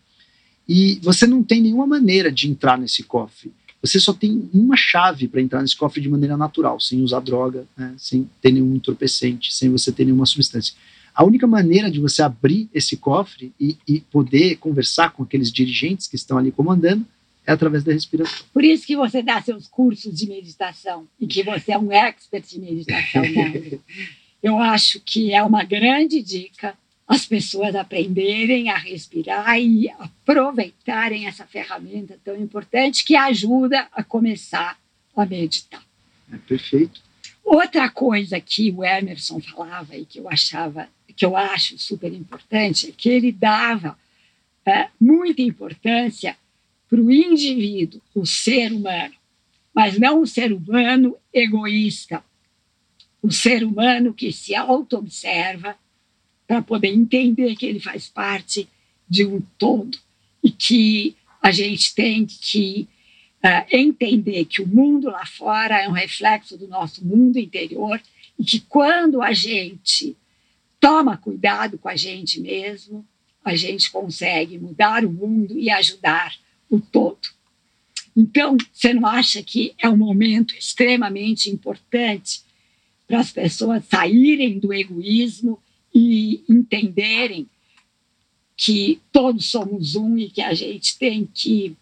[0.68, 3.52] E você não tem nenhuma maneira de entrar nesse cofre.
[3.86, 7.66] Você só tem uma chave para entrar nesse cofre de maneira natural, sem usar droga,
[7.76, 10.74] né, sem ter nenhum entorpecente, sem você ter nenhuma substância.
[11.14, 16.06] A única maneira de você abrir esse cofre e, e poder conversar com aqueles dirigentes
[16.06, 17.06] que estão ali comandando
[17.46, 18.44] é através da respiração.
[18.52, 22.44] Por isso que você dá seus cursos de meditação e que você é um expert
[22.54, 23.78] em meditação, né?
[24.42, 26.76] Eu acho que é uma grande dica
[27.06, 34.78] as pessoas aprenderem a respirar e aproveitarem essa ferramenta tão importante que ajuda a começar
[35.14, 35.84] a meditar.
[36.32, 37.00] É perfeito.
[37.44, 42.88] Outra coisa que o Emerson falava e que eu achava, que eu acho super importante,
[42.88, 43.96] é que ele dava
[44.66, 46.36] é, muita importância
[46.90, 49.14] para o indivíduo, o ser humano,
[49.72, 52.22] mas não o ser humano egoísta,
[53.22, 55.76] o ser humano que se auto-observa
[56.46, 58.68] para poder entender que ele faz parte
[59.08, 59.98] de um todo
[60.42, 62.88] e que a gente tem que
[63.44, 68.00] uh, entender que o mundo lá fora é um reflexo do nosso mundo interior
[68.38, 70.16] e que quando a gente
[70.80, 73.06] toma cuidado com a gente mesmo,
[73.44, 76.34] a gente consegue mudar o mundo e ajudar
[76.68, 77.28] o todo.
[78.16, 82.42] Então, você não acha que é um momento extremamente importante
[83.06, 85.62] para as pessoas saírem do egoísmo
[85.98, 87.48] e entenderem
[88.54, 91.74] que todos somos um e que a gente tem que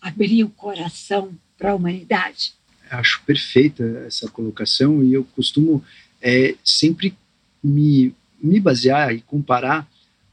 [0.00, 2.54] abrir o coração para a humanidade.
[2.90, 5.84] Acho perfeita essa colocação e eu costumo
[6.22, 7.14] é, sempre
[7.62, 9.86] me, me basear e comparar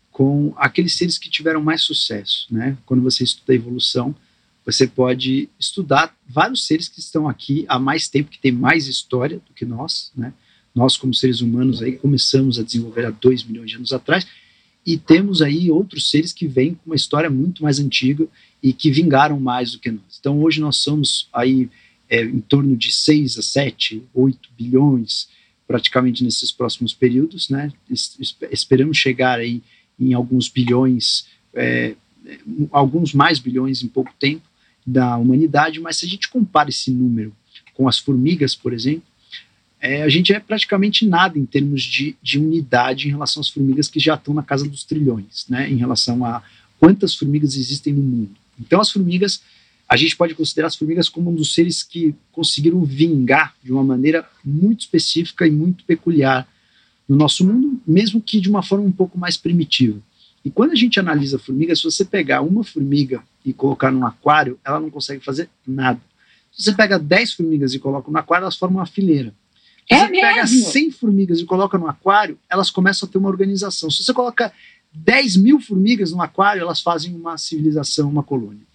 [0.10, 2.48] com aqueles seres que tiveram mais sucesso.
[2.50, 2.78] Né?
[2.86, 4.16] Quando você estuda a evolução,
[4.66, 9.40] você pode estudar vários seres que estão aqui há mais tempo, que têm mais história
[9.40, 10.34] do que nós, né?
[10.76, 14.28] Nós, como seres humanos, aí começamos a desenvolver há dois milhões de anos atrás,
[14.86, 18.28] e temos aí outros seres que vêm com uma história muito mais antiga
[18.62, 20.18] e que vingaram mais do que nós.
[20.20, 21.70] Então, hoje nós somos aí
[22.10, 25.28] é, em torno de 6 a 7, 8 bilhões,
[25.68, 27.72] praticamente nesses próximos períodos, né?
[28.52, 29.64] Esperamos chegar aí
[30.00, 31.96] em alguns bilhões, é,
[32.72, 34.44] alguns mais bilhões em pouco tempo
[34.86, 37.34] da humanidade, mas se a gente compara esse número
[37.74, 39.04] com as formigas, por exemplo,
[39.86, 43.88] é, a gente é praticamente nada em termos de, de, unidade em relação às formigas
[43.88, 46.42] que já estão na casa dos trilhões, né, em relação a
[46.80, 48.32] quantas formigas existem no mundo.
[48.60, 49.42] Então, as formigas,
[49.88, 53.84] a gente pode considerar as formigas como um dos seres que conseguiram vingar de uma
[53.84, 56.48] maneira muito específica e muito peculiar
[57.08, 60.00] no nosso mundo, mesmo que de uma forma um pouco mais primitiva.
[60.44, 64.60] E quando a gente analisa formigas, se você pegar uma formiga e colocar num aquário,
[64.66, 66.02] ela não consegue fazer nada.
[66.52, 69.34] Se você pega 10 formigas e coloca no aquário, elas formam uma fileira.
[69.90, 70.28] É você mesmo?
[70.28, 73.90] pega 100 formigas e coloca no aquário, elas começam a ter uma organização.
[73.90, 74.52] Se você coloca
[74.94, 78.66] 10 mil formigas no aquário, elas fazem uma civilização, uma colônia.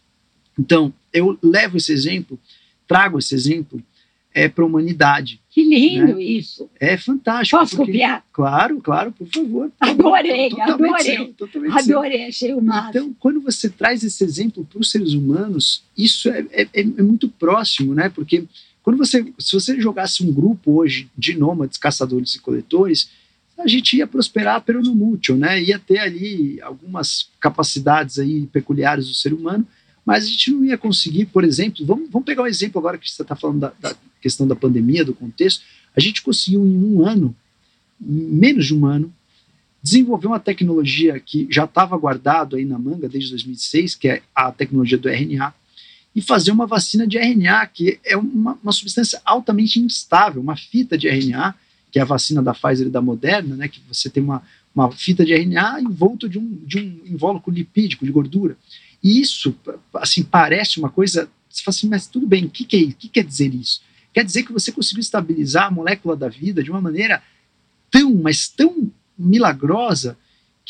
[0.59, 2.39] Então, eu levo esse exemplo,
[2.87, 3.83] trago esse exemplo
[4.33, 5.41] é, para a humanidade.
[5.51, 6.23] Que lindo né?
[6.23, 6.71] isso.
[6.79, 7.59] É fantástico.
[7.59, 8.25] Posso porque, copiar?
[8.33, 9.73] Claro, claro, por favor.
[9.81, 11.35] Adorei, adorei.
[11.53, 12.91] Seu, adorei, achei o máximo.
[12.91, 17.29] Então, quando você traz esse exemplo para os seres humanos, isso é, é, é muito
[17.29, 18.09] próximo, né?
[18.09, 18.45] Porque
[18.83, 23.11] quando você, se você jogasse um grupo hoje de nômades, caçadores e coletores,
[23.59, 25.63] a gente ia prosperar pelo no mútuo, né?
[25.63, 29.67] Ia ter ali algumas capacidades aí peculiares do ser humano,
[30.05, 33.11] mas a gente não ia conseguir, por exemplo, vamos, vamos pegar um exemplo agora que
[33.11, 35.63] você está falando da, da, questão da pandemia, do contexto,
[35.97, 37.35] a gente conseguiu em um ano,
[37.99, 39.13] menos de um ano,
[39.83, 44.53] desenvolver uma tecnologia que já estava guardado aí na manga desde 2006, que é a
[44.53, 45.55] tecnologia do RNA,
[46.15, 50.99] e fazer uma vacina de RNA, que é uma, uma, substância altamente instável, uma fita
[50.99, 51.55] de RNA,
[51.91, 54.43] que é a vacina da Pfizer e da Moderna, né, que você tem uma,
[54.75, 58.57] uma fita de RNA envolto de um, de um invólucro lipídico, de gordura.
[59.03, 59.55] E isso,
[59.95, 63.09] assim, parece uma coisa, você fala assim, mas tudo bem, o que, que, é, que
[63.09, 63.81] quer dizer isso?
[64.13, 67.23] Quer dizer que você conseguiu estabilizar a molécula da vida de uma maneira
[67.91, 70.19] tão, mas tão milagrosa,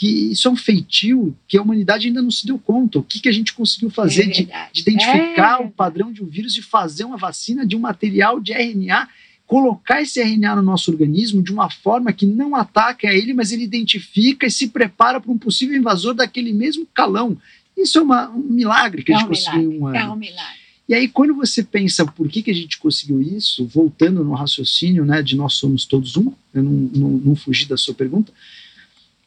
[0.01, 2.99] que isso é um feitio que a humanidade ainda não se deu conta.
[2.99, 5.63] O que, que a gente conseguiu fazer é de, de, identificar é.
[5.63, 9.07] o padrão de um vírus e fazer uma vacina de um material de RNA,
[9.47, 13.53] colocar esse RNA no nosso organismo de uma forma que não ataca a ele, mas
[13.53, 17.37] ele identifica e se prepara para um possível invasor daquele mesmo calão.
[17.77, 19.97] Isso é uma, um milagre que é a gente um conseguiu um ano.
[19.97, 20.61] É um milagre.
[20.89, 25.05] E aí, quando você pensa por que, que a gente conseguiu isso, voltando no raciocínio
[25.05, 28.33] né, de nós somos todos um, eu não, não, não fugi da sua pergunta,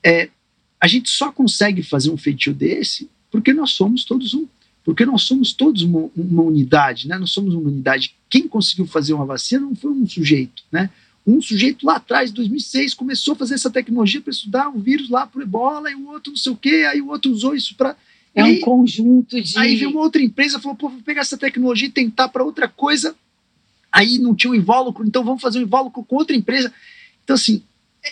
[0.04, 0.30] é,
[0.84, 4.46] a gente só consegue fazer um feitio desse porque nós somos todos um.
[4.84, 7.18] Porque nós somos todos uma, uma unidade, né?
[7.18, 8.14] Nós somos uma unidade.
[8.30, 10.90] Quem conseguiu fazer uma vacina não foi um sujeito, né?
[11.26, 15.10] Um sujeito lá atrás, em 2006, começou a fazer essa tecnologia para estudar um vírus
[15.10, 17.76] lá para ebola, e o outro não sei o quê, aí o outro usou isso
[17.76, 17.96] para.
[18.36, 19.58] É um conjunto de.
[19.58, 22.68] Aí veio uma outra empresa falou: pô, vou pegar essa tecnologia e tentar para outra
[22.68, 23.16] coisa.
[23.90, 26.74] Aí não tinha um invólucro, então vamos fazer um invólucro com outra empresa.
[27.24, 27.64] Então, assim,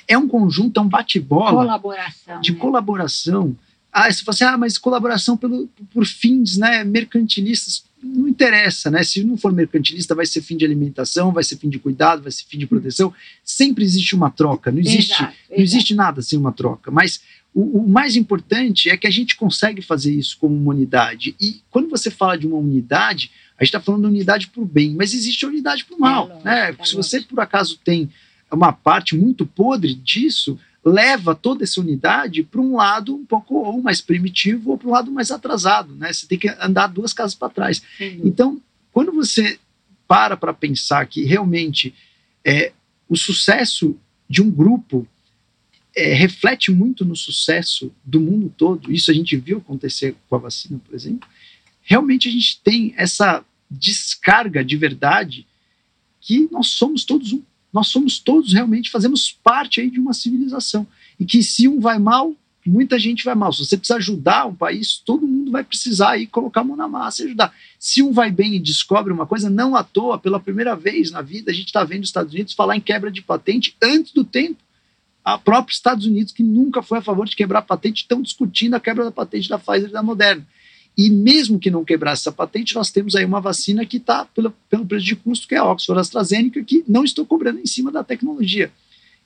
[0.08, 2.60] é um conjunto, é um bate-bola colaboração, de né?
[2.60, 3.56] colaboração.
[3.92, 7.84] Ah, você fala assim, ah, mas colaboração pelo, por fins né, mercantilistas.
[8.02, 9.04] não interessa, né?
[9.04, 12.32] Se não for mercantilista, vai ser fim de alimentação, vai ser fim de cuidado, vai
[12.32, 13.14] ser fim de proteção.
[13.44, 15.62] Sempre existe uma troca, não existe, Exato, não exato.
[15.62, 16.90] existe nada sem uma troca.
[16.90, 17.22] Mas
[17.54, 21.36] o, o mais importante é que a gente consegue fazer isso como uma unidade.
[21.40, 24.66] E quando você fala de uma unidade, a gente está falando de unidade para o
[24.66, 26.28] bem, mas existe unidade para o mal.
[26.28, 26.76] lógico, né?
[26.80, 28.10] é Se você, por acaso, tem
[28.52, 33.82] uma parte muito podre disso, leva toda essa unidade para um lado um pouco ou
[33.82, 35.96] mais primitivo ou para um lado mais atrasado.
[35.96, 36.12] Né?
[36.12, 37.82] Você tem que andar duas casas para trás.
[38.00, 38.28] Dúvida.
[38.28, 39.60] Então, quando você
[40.08, 41.94] para para pensar que realmente
[42.44, 42.74] é,
[43.08, 43.98] o sucesso
[44.28, 45.08] de um grupo
[45.96, 50.40] é, reflete muito no sucesso do mundo todo, isso a gente viu acontecer com a
[50.40, 51.30] vacina, por exemplo,
[51.82, 55.48] realmente a gente tem essa descarga de verdade
[56.20, 57.42] que nós somos todos um.
[57.72, 60.86] Nós somos todos realmente, fazemos parte aí de uma civilização.
[61.20, 63.52] E que se um vai mal, muita gente vai mal.
[63.52, 66.88] Se você precisa ajudar um país, todo mundo vai precisar aí colocar a mão na
[66.88, 67.54] massa e ajudar.
[67.80, 71.22] Se um vai bem e descobre uma coisa, não à toa, pela primeira vez na
[71.22, 74.24] vida, a gente está vendo os Estados Unidos falar em quebra de patente antes do
[74.24, 74.58] tempo.
[75.24, 78.80] A própria Estados Unidos, que nunca foi a favor de quebrar patente, estão discutindo a
[78.80, 80.46] quebra da patente da Pfizer e da Moderna.
[80.98, 84.52] E mesmo que não quebrasse essa patente, nós temos aí uma vacina que está pelo,
[84.70, 87.92] pelo preço de custo, que é a Oxford AstraZeneca, que não estou cobrando em cima
[87.92, 88.72] da tecnologia.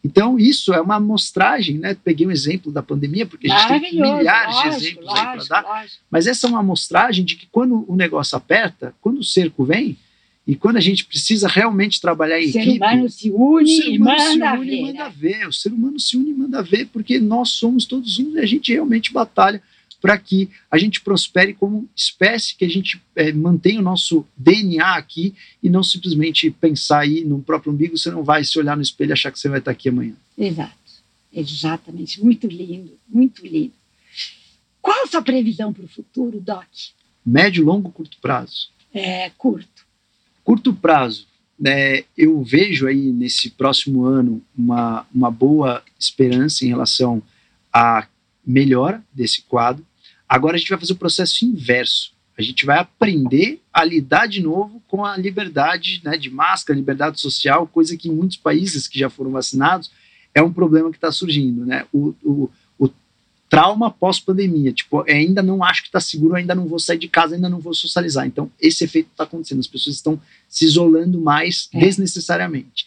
[0.04, 1.98] Então, isso é uma amostragem, né?
[2.04, 5.34] Peguei um exemplo da pandemia, porque a gente tem milhares lógico, de exemplos aí para
[5.34, 6.04] lógico, dar, lógico.
[6.12, 9.98] mas essa é uma amostragem de que quando o negócio aperta, quando o cerco vem,
[10.48, 13.68] e quando a gente precisa realmente trabalhar em O ser equipe, humano se o une
[13.68, 14.76] ser e humano manda se une ver.
[14.76, 15.14] e manda né?
[15.18, 15.48] ver.
[15.48, 18.46] O ser humano se une e manda ver, porque nós somos todos um e a
[18.46, 19.60] gente realmente batalha
[20.06, 24.98] para que a gente prospere como espécie, que a gente eh, mantenha o nosso DNA
[24.98, 25.34] aqui
[25.64, 27.98] e não simplesmente pensar aí no próprio umbigo.
[27.98, 30.14] Você não vai se olhar no espelho e achar que você vai estar aqui amanhã.
[30.38, 30.78] Exato,
[31.34, 32.24] exatamente.
[32.24, 33.74] Muito lindo, muito lindo.
[34.80, 36.68] Qual a sua previsão para o futuro, Doc?
[37.26, 38.70] Médio, longo, curto prazo.
[38.94, 39.88] É curto.
[40.44, 41.26] curto prazo,
[41.60, 47.24] né, eu vejo aí nesse próximo ano uma, uma boa esperança em relação
[47.74, 48.08] à
[48.46, 49.84] melhora desse quadro.
[50.28, 52.14] Agora a gente vai fazer o processo inverso.
[52.38, 57.20] A gente vai aprender a lidar de novo com a liberdade né, de máscara, liberdade
[57.20, 59.90] social, coisa que em muitos países que já foram vacinados
[60.34, 61.66] é um problema que está surgindo.
[61.66, 61.86] Né?
[61.94, 62.90] O, o, o
[63.50, 67.08] trauma pós-pandemia, tipo, é, ainda não acho que está seguro, ainda não vou sair de
[67.08, 68.28] casa, ainda não vou socializar.
[68.28, 70.20] Então, esse efeito está acontecendo, as pessoas estão
[70.50, 71.80] se isolando mais É.
[71.80, 72.86] desnecessariamente.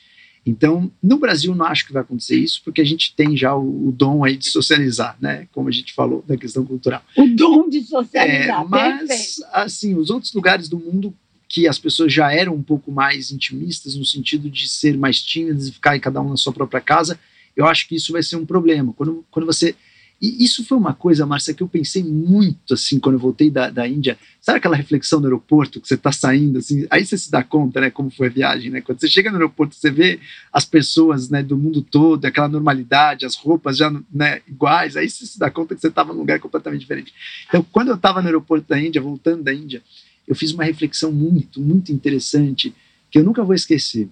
[0.48, 3.88] Então, no Brasil, não acho que vai acontecer isso, porque a gente tem já o,
[3.88, 5.46] o dom aí de socializar, né?
[5.52, 7.02] Como a gente falou da questão cultural.
[7.16, 8.68] O dom de É, socializar.
[8.68, 9.06] perfeito.
[9.08, 11.14] mas, assim, os outros lugares do mundo
[11.48, 15.66] que as pessoas já eram um pouco mais intimistas, no sentido de ser mais tímidas
[15.68, 17.18] e ficar cada um na sua própria casa,
[17.56, 18.92] eu acho que isso vai ser um problema.
[18.92, 19.74] Quando, quando você.
[20.20, 23.70] E isso foi uma coisa, Márcia, que eu pensei muito, assim, quando eu voltei da,
[23.70, 24.18] da Índia.
[24.40, 27.80] Sabe aquela reflexão no aeroporto, que você está saindo, assim, aí você se dá conta,
[27.80, 28.80] né, como foi a viagem, né?
[28.80, 30.18] Quando você chega no aeroporto, você vê
[30.52, 35.24] as pessoas, né, do mundo todo, aquela normalidade, as roupas já, né, iguais, aí você
[35.24, 37.14] se dá conta que você estava num lugar completamente diferente.
[37.46, 39.82] Então, quando eu estava no aeroporto da Índia, voltando da Índia,
[40.26, 42.74] eu fiz uma reflexão muito, muito interessante,
[43.08, 44.08] que eu nunca vou esquecer.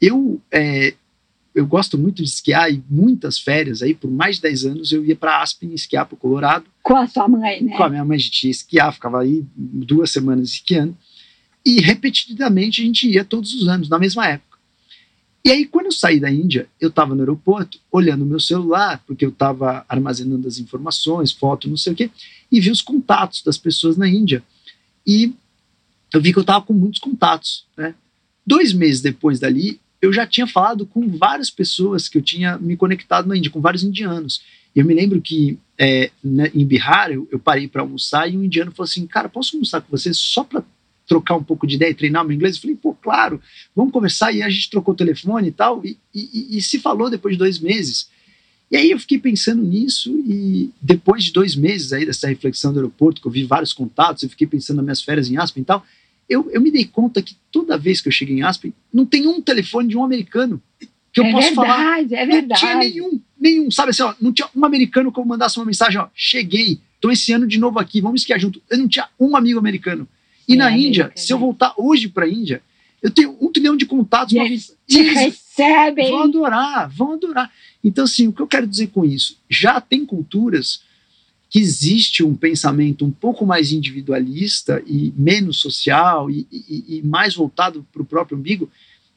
[0.00, 0.94] Eu, é,
[1.58, 5.04] eu gosto muito de esquiar e muitas férias, aí por mais de 10 anos eu
[5.04, 7.76] ia para Aspen esquiar para o Colorado, Com a sua mãe, né?
[7.76, 10.96] com a minha mãe a gente ia esquiar, ficava aí duas semanas esquiando,
[11.66, 14.58] e repetidamente a gente ia todos os anos, na mesma época.
[15.44, 19.02] E aí, quando eu saí da Índia, eu estava no aeroporto, olhando o meu celular,
[19.06, 22.10] porque eu estava armazenando as informações, foto, não sei o quê,
[22.50, 24.42] e vi os contatos das pessoas na Índia.
[25.06, 25.32] E
[26.12, 27.64] eu vi que eu estava com muitos contatos.
[27.76, 27.94] Né?
[28.46, 32.76] Dois meses depois dali, eu já tinha falado com várias pessoas que eu tinha me
[32.76, 34.40] conectado na Índia, com vários indianos.
[34.74, 38.36] E eu me lembro que é, né, em Bihar, eu, eu parei para almoçar e
[38.36, 40.62] um indiano falou assim: Cara, posso almoçar com você só para
[41.06, 42.56] trocar um pouco de ideia e treinar meu inglês?
[42.56, 43.40] Eu falei: Pô, claro,
[43.74, 44.32] vamos conversar.
[44.32, 47.38] E a gente trocou o telefone e tal, e, e, e se falou depois de
[47.38, 48.08] dois meses.
[48.70, 52.78] E aí eu fiquei pensando nisso e depois de dois meses aí dessa reflexão do
[52.78, 55.64] aeroporto, que eu vi vários contatos, eu fiquei pensando nas minhas férias em Aspen e
[55.64, 55.84] tal,
[56.28, 59.26] eu, eu me dei conta que toda vez que eu chego em Aspen, não tem
[59.26, 60.60] um telefone de um americano
[61.12, 61.76] que eu é posso falar.
[61.76, 62.60] verdade, é Não verdade.
[62.60, 65.98] tinha nenhum, nenhum, sabe assim, ó, não tinha um americano que eu mandasse uma mensagem,
[66.00, 68.60] ó, cheguei, tô esse ano de novo aqui, vamos esquiar junto.
[68.68, 70.06] Eu não tinha um amigo americano.
[70.46, 72.62] E É, na Índia, se eu voltar hoje para a Índia,
[73.02, 74.32] eu tenho um trilhão de contatos.
[74.32, 76.10] E eles recebem.
[76.10, 77.50] vão adorar, vão adorar.
[77.82, 79.38] Então, assim, o que eu quero dizer com isso?
[79.48, 80.82] Já tem culturas
[81.50, 87.34] que existe um pensamento um pouco mais individualista e menos social e, e- e mais
[87.34, 88.70] voltado para o próprio umbigo,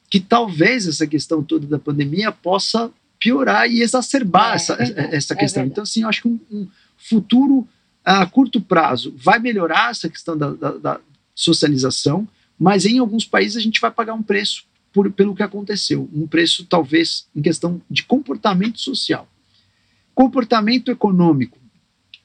[0.08, 5.34] que talvez essa questão toda da pandemia possa piorar e exacerbar É, essa, verdade, essa
[5.34, 5.62] é questão.
[5.62, 5.72] verdade.
[5.72, 6.66] então, assim, eu acho que um, um
[6.96, 7.68] futuro
[8.04, 11.00] a curto prazo vai melhorar essa questão da, da- da-
[11.34, 12.26] socialização,
[12.58, 16.26] mas em alguns países a gente vai pagar um preço por, pelo que aconteceu, um
[16.26, 19.26] preço talvez em questão de comportamento social.
[20.14, 21.58] Comportamento econômico.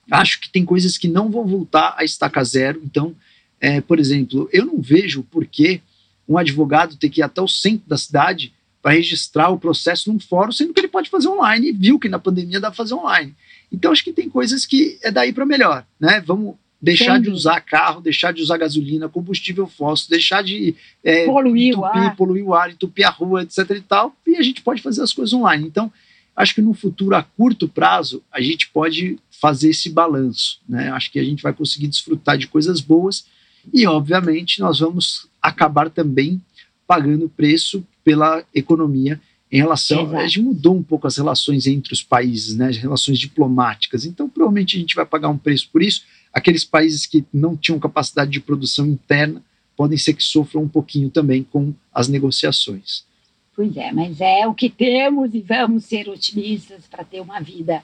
[0.10, 2.82] Acho que tem coisas que não vão voltar a estaca zero.
[2.84, 3.16] Então,
[3.60, 5.82] é, por exemplo, eu não vejo por que
[6.28, 10.20] um advogado ter que ir até o centro da cidade para registrar o processo num
[10.20, 12.94] fórum, sendo que ele pode fazer online e viu que na pandemia dá para fazer
[12.94, 13.36] online.
[13.72, 15.86] Então, acho que tem coisas que é daí para melhor.
[16.00, 16.22] Né?
[16.26, 21.74] Vamos deixar de usar carro, deixar de usar gasolina, combustível fóssil, deixar de é, poluir,
[21.74, 22.16] entupir, o ar.
[22.16, 23.72] poluir o ar, entupir a rua, etc.
[23.72, 25.66] e tal, e a gente pode fazer as coisas online.
[25.66, 25.92] Então,
[26.38, 30.60] acho que no futuro, a curto prazo, a gente pode fazer esse balanço.
[30.70, 30.90] Né?
[30.92, 33.26] Acho que a gente vai conseguir desfrutar de coisas boas
[33.74, 36.40] e, obviamente, nós vamos acabar também
[36.86, 39.20] pagando preço pela economia
[39.52, 40.04] em relação.
[40.04, 40.18] Exato.
[40.18, 42.68] A gente mudou um pouco as relações entre os países, né?
[42.68, 44.06] as relações diplomáticas.
[44.06, 46.04] Então, provavelmente, a gente vai pagar um preço por isso.
[46.32, 49.42] Aqueles países que não tinham capacidade de produção interna
[49.76, 53.07] podem ser que sofram um pouquinho também com as negociações.
[53.58, 57.82] Pois é, mas é o que temos e vamos ser otimistas para ter uma vida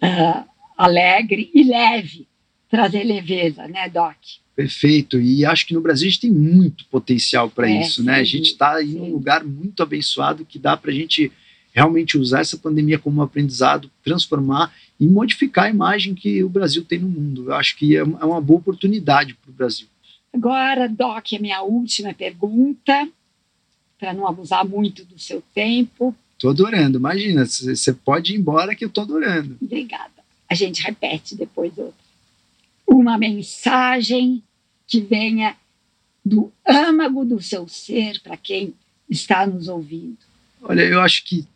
[0.00, 2.28] uh, alegre e leve,
[2.70, 4.14] trazer leveza, né, Doc?
[4.54, 8.14] Perfeito, e acho que no Brasil a gente tem muito potencial para é, isso, né?
[8.14, 11.32] A gente está em um lugar muito abençoado que dá para a gente
[11.74, 16.84] realmente usar essa pandemia como um aprendizado, transformar e modificar a imagem que o Brasil
[16.84, 17.46] tem no mundo.
[17.46, 19.88] Eu acho que é, é uma boa oportunidade para o Brasil.
[20.32, 23.08] Agora, Doc, a minha última pergunta
[23.98, 26.14] para não abusar muito do seu tempo.
[26.34, 29.56] Estou adorando, imagina, você pode ir embora que eu estou adorando.
[29.60, 30.12] Obrigada.
[30.48, 31.94] A gente repete depois outra.
[32.86, 34.42] Uma mensagem
[34.86, 35.56] que venha
[36.24, 38.74] do âmago do seu ser para quem
[39.08, 40.18] está nos ouvindo.
[40.62, 41.46] Olha, eu acho que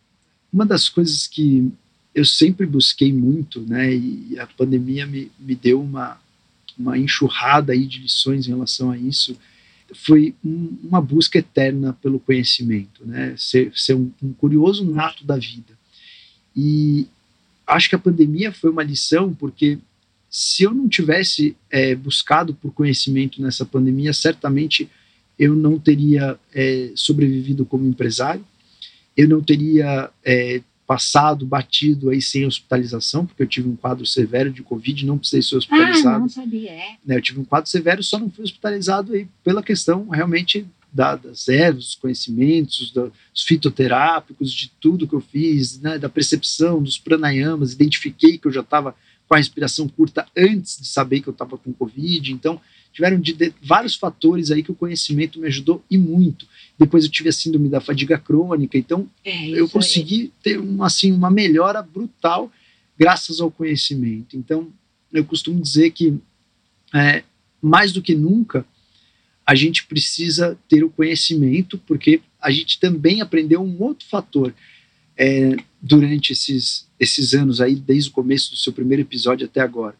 [0.51, 1.71] uma das coisas que
[2.13, 6.19] eu sempre busquei muito, né, e a pandemia me, me deu uma,
[6.77, 9.37] uma enxurrada aí de lições em relação a isso,
[9.93, 13.35] foi um, uma busca eterna pelo conhecimento, né?
[13.37, 15.77] ser, ser um, um, curioso nato da vida.
[16.55, 17.07] E
[17.65, 19.77] acho que a pandemia foi uma lição, porque
[20.29, 24.89] se eu não tivesse é, buscado por conhecimento nessa pandemia, certamente
[25.37, 28.45] eu não teria é, sobrevivido como empresário,
[29.15, 30.61] eu não teria é,
[30.91, 35.41] passado, batido aí sem hospitalização, porque eu tive um quadro severo de Covid, não precisei
[35.41, 36.17] ser hospitalizado.
[36.17, 36.97] Ah, não sabia, é.
[37.05, 41.15] Né, eu tive um quadro severo, só não fui hospitalizado aí pela questão realmente da,
[41.15, 46.97] das ervas, dos conhecimentos, dos fitoterápicos, de tudo que eu fiz, né, da percepção, dos
[46.97, 48.93] pranayamas, identifiquei que eu já estava
[49.29, 52.59] com a respiração curta antes de saber que eu estava com Covid, então
[52.93, 56.47] tiveram de, de, vários fatores aí que o conhecimento me ajudou e muito.
[56.77, 61.11] Depois eu tive a síndrome da fadiga crônica, então é eu consegui ter um, assim,
[61.11, 62.51] uma melhora brutal
[62.97, 64.35] graças ao conhecimento.
[64.35, 64.67] Então
[65.11, 66.17] eu costumo dizer que
[66.93, 67.23] é,
[67.61, 68.65] mais do que nunca
[69.45, 74.53] a gente precisa ter o conhecimento, porque a gente também aprendeu um outro fator
[75.17, 79.95] é, durante esses, esses anos aí, desde o começo do seu primeiro episódio até agora,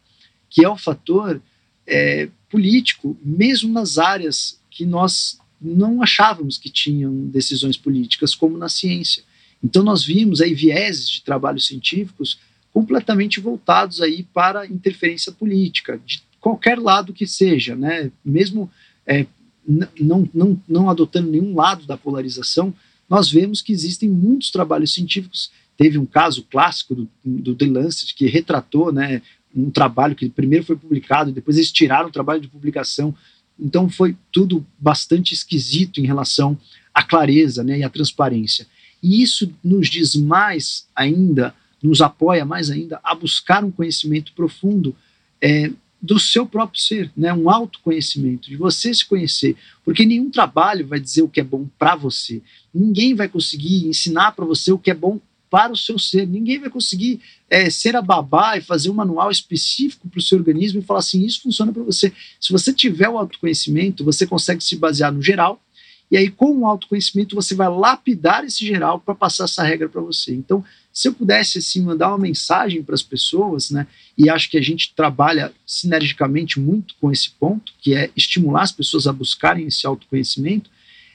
[0.49, 1.41] que é o fator
[1.85, 8.67] é, político, mesmo nas áreas que nós não achávamos que tinham decisões políticas, como na
[8.67, 9.23] ciência.
[9.63, 12.39] Então nós vimos aí vieses de trabalhos científicos
[12.73, 18.11] completamente voltados aí para interferência política, de qualquer lado que seja, né?
[18.23, 18.69] mesmo
[19.05, 19.25] é,
[19.99, 22.73] não, não, não adotando nenhum lado da polarização,
[23.09, 25.51] nós vemos que existem muitos trabalhos científicos.
[25.77, 29.21] Teve um caso clássico do, do The Lancet que retratou né,
[29.55, 33.15] um trabalho que primeiro foi publicado, depois eles tiraram o trabalho de publicação.
[33.59, 36.57] Então foi tudo bastante esquisito em relação
[36.93, 38.65] à clareza né, e à transparência.
[39.01, 44.95] E isso nos diz mais ainda, nos apoia mais ainda a buscar um conhecimento profundo
[45.41, 45.71] é,
[46.01, 50.99] do seu próprio ser, né, um autoconhecimento, de você se conhecer, porque nenhum trabalho vai
[50.99, 52.41] dizer o que é bom para você.
[52.73, 55.19] Ninguém vai conseguir ensinar para você o que é bom
[55.51, 56.25] para o seu ser.
[56.25, 60.37] Ninguém vai conseguir é, ser a babá e fazer um manual específico para o seu
[60.37, 62.11] organismo e falar assim: isso funciona para você.
[62.39, 65.61] Se você tiver o autoconhecimento, você consegue se basear no geral,
[66.11, 70.01] e aí, com o autoconhecimento, você vai lapidar esse geral para passar essa regra para
[70.01, 70.33] você.
[70.33, 73.87] Então, se eu pudesse assim mandar uma mensagem para as pessoas, né,
[74.17, 78.73] e acho que a gente trabalha sinergicamente muito com esse ponto, que é estimular as
[78.73, 80.69] pessoas a buscarem esse autoconhecimento,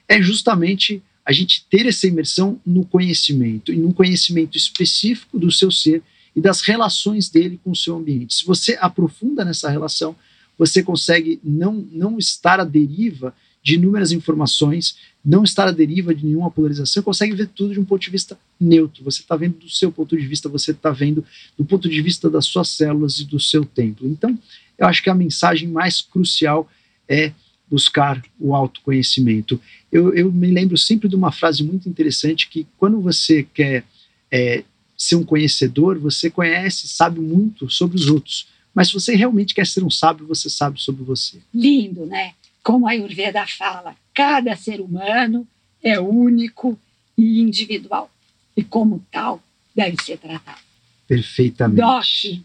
[0.08, 5.72] é justamente a gente ter essa imersão no conhecimento, e num conhecimento específico do seu
[5.72, 6.00] ser
[6.36, 8.34] e das relações dele com o seu ambiente.
[8.34, 10.14] Se você aprofunda nessa relação,
[10.56, 16.24] você consegue não, não estar à deriva de inúmeras informações, não estar à deriva de
[16.24, 19.02] nenhuma polarização, consegue ver tudo de um ponto de vista neutro.
[19.02, 21.24] Você está vendo do seu ponto de vista, você está vendo
[21.58, 24.06] do ponto de vista das suas células e do seu templo.
[24.06, 24.38] Então,
[24.78, 26.70] eu acho que a mensagem mais crucial
[27.08, 27.32] é
[27.68, 29.60] buscar o autoconhecimento.
[29.90, 33.84] Eu, eu me lembro sempre de uma frase muito interessante que quando você quer
[34.30, 34.64] é,
[34.96, 38.48] ser um conhecedor, você conhece, sabe muito sobre os outros.
[38.74, 41.38] Mas se você realmente quer ser um sábio, você sabe sobre você.
[41.52, 42.34] Lindo, né?
[42.62, 45.46] Como a Ayurveda fala, cada ser humano
[45.82, 46.78] é único
[47.16, 48.10] e individual.
[48.56, 49.42] E como tal,
[49.74, 50.60] deve ser tratado.
[51.06, 51.80] Perfeitamente.
[51.80, 52.42] Doc,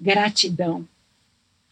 [0.00, 0.86] gratidão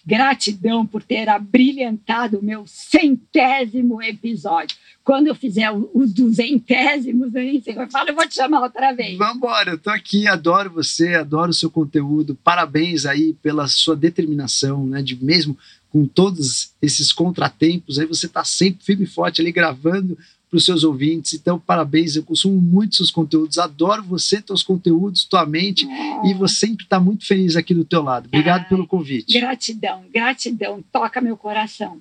[0.09, 4.75] Gratidão por ter abrilhantado o meu centésimo episódio.
[5.05, 9.19] Quando eu fizer os duzentésimos, eu falo, eu vou te chamar outra vez.
[9.19, 12.35] Vamos embora, eu tô aqui, adoro você, adoro o seu conteúdo.
[12.43, 15.55] Parabéns aí pela sua determinação, né, de mesmo
[15.91, 20.17] com todos esses contratempos, aí você está sempre firme e forte ali gravando
[20.49, 21.35] para os seus ouvintes.
[21.35, 26.31] Então, parabéns, eu consumo muito seus conteúdos, adoro você, teus conteúdos, tua mente, é.
[26.31, 28.27] e você sempre está muito feliz aqui do teu lado.
[28.27, 29.39] Obrigado pelo convite.
[29.39, 32.01] Gratidão, gratidão, toca meu coração.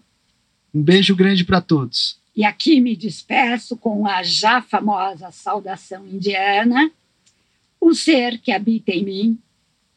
[0.74, 2.18] Um beijo grande para todos.
[2.36, 6.92] E aqui me despeço com a já famosa saudação indiana.
[7.82, 9.40] O ser que habita em mim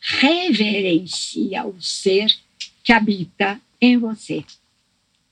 [0.00, 2.34] reverencia o ser
[2.82, 4.44] que habita em você.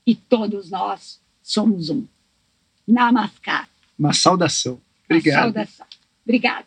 [0.05, 2.05] E todos nós somos um.
[2.89, 3.69] Namaskar.
[3.97, 4.81] Uma saudação.
[5.05, 5.35] Obrigado.
[5.35, 5.85] Uma saudação.
[6.25, 6.65] Obrigada.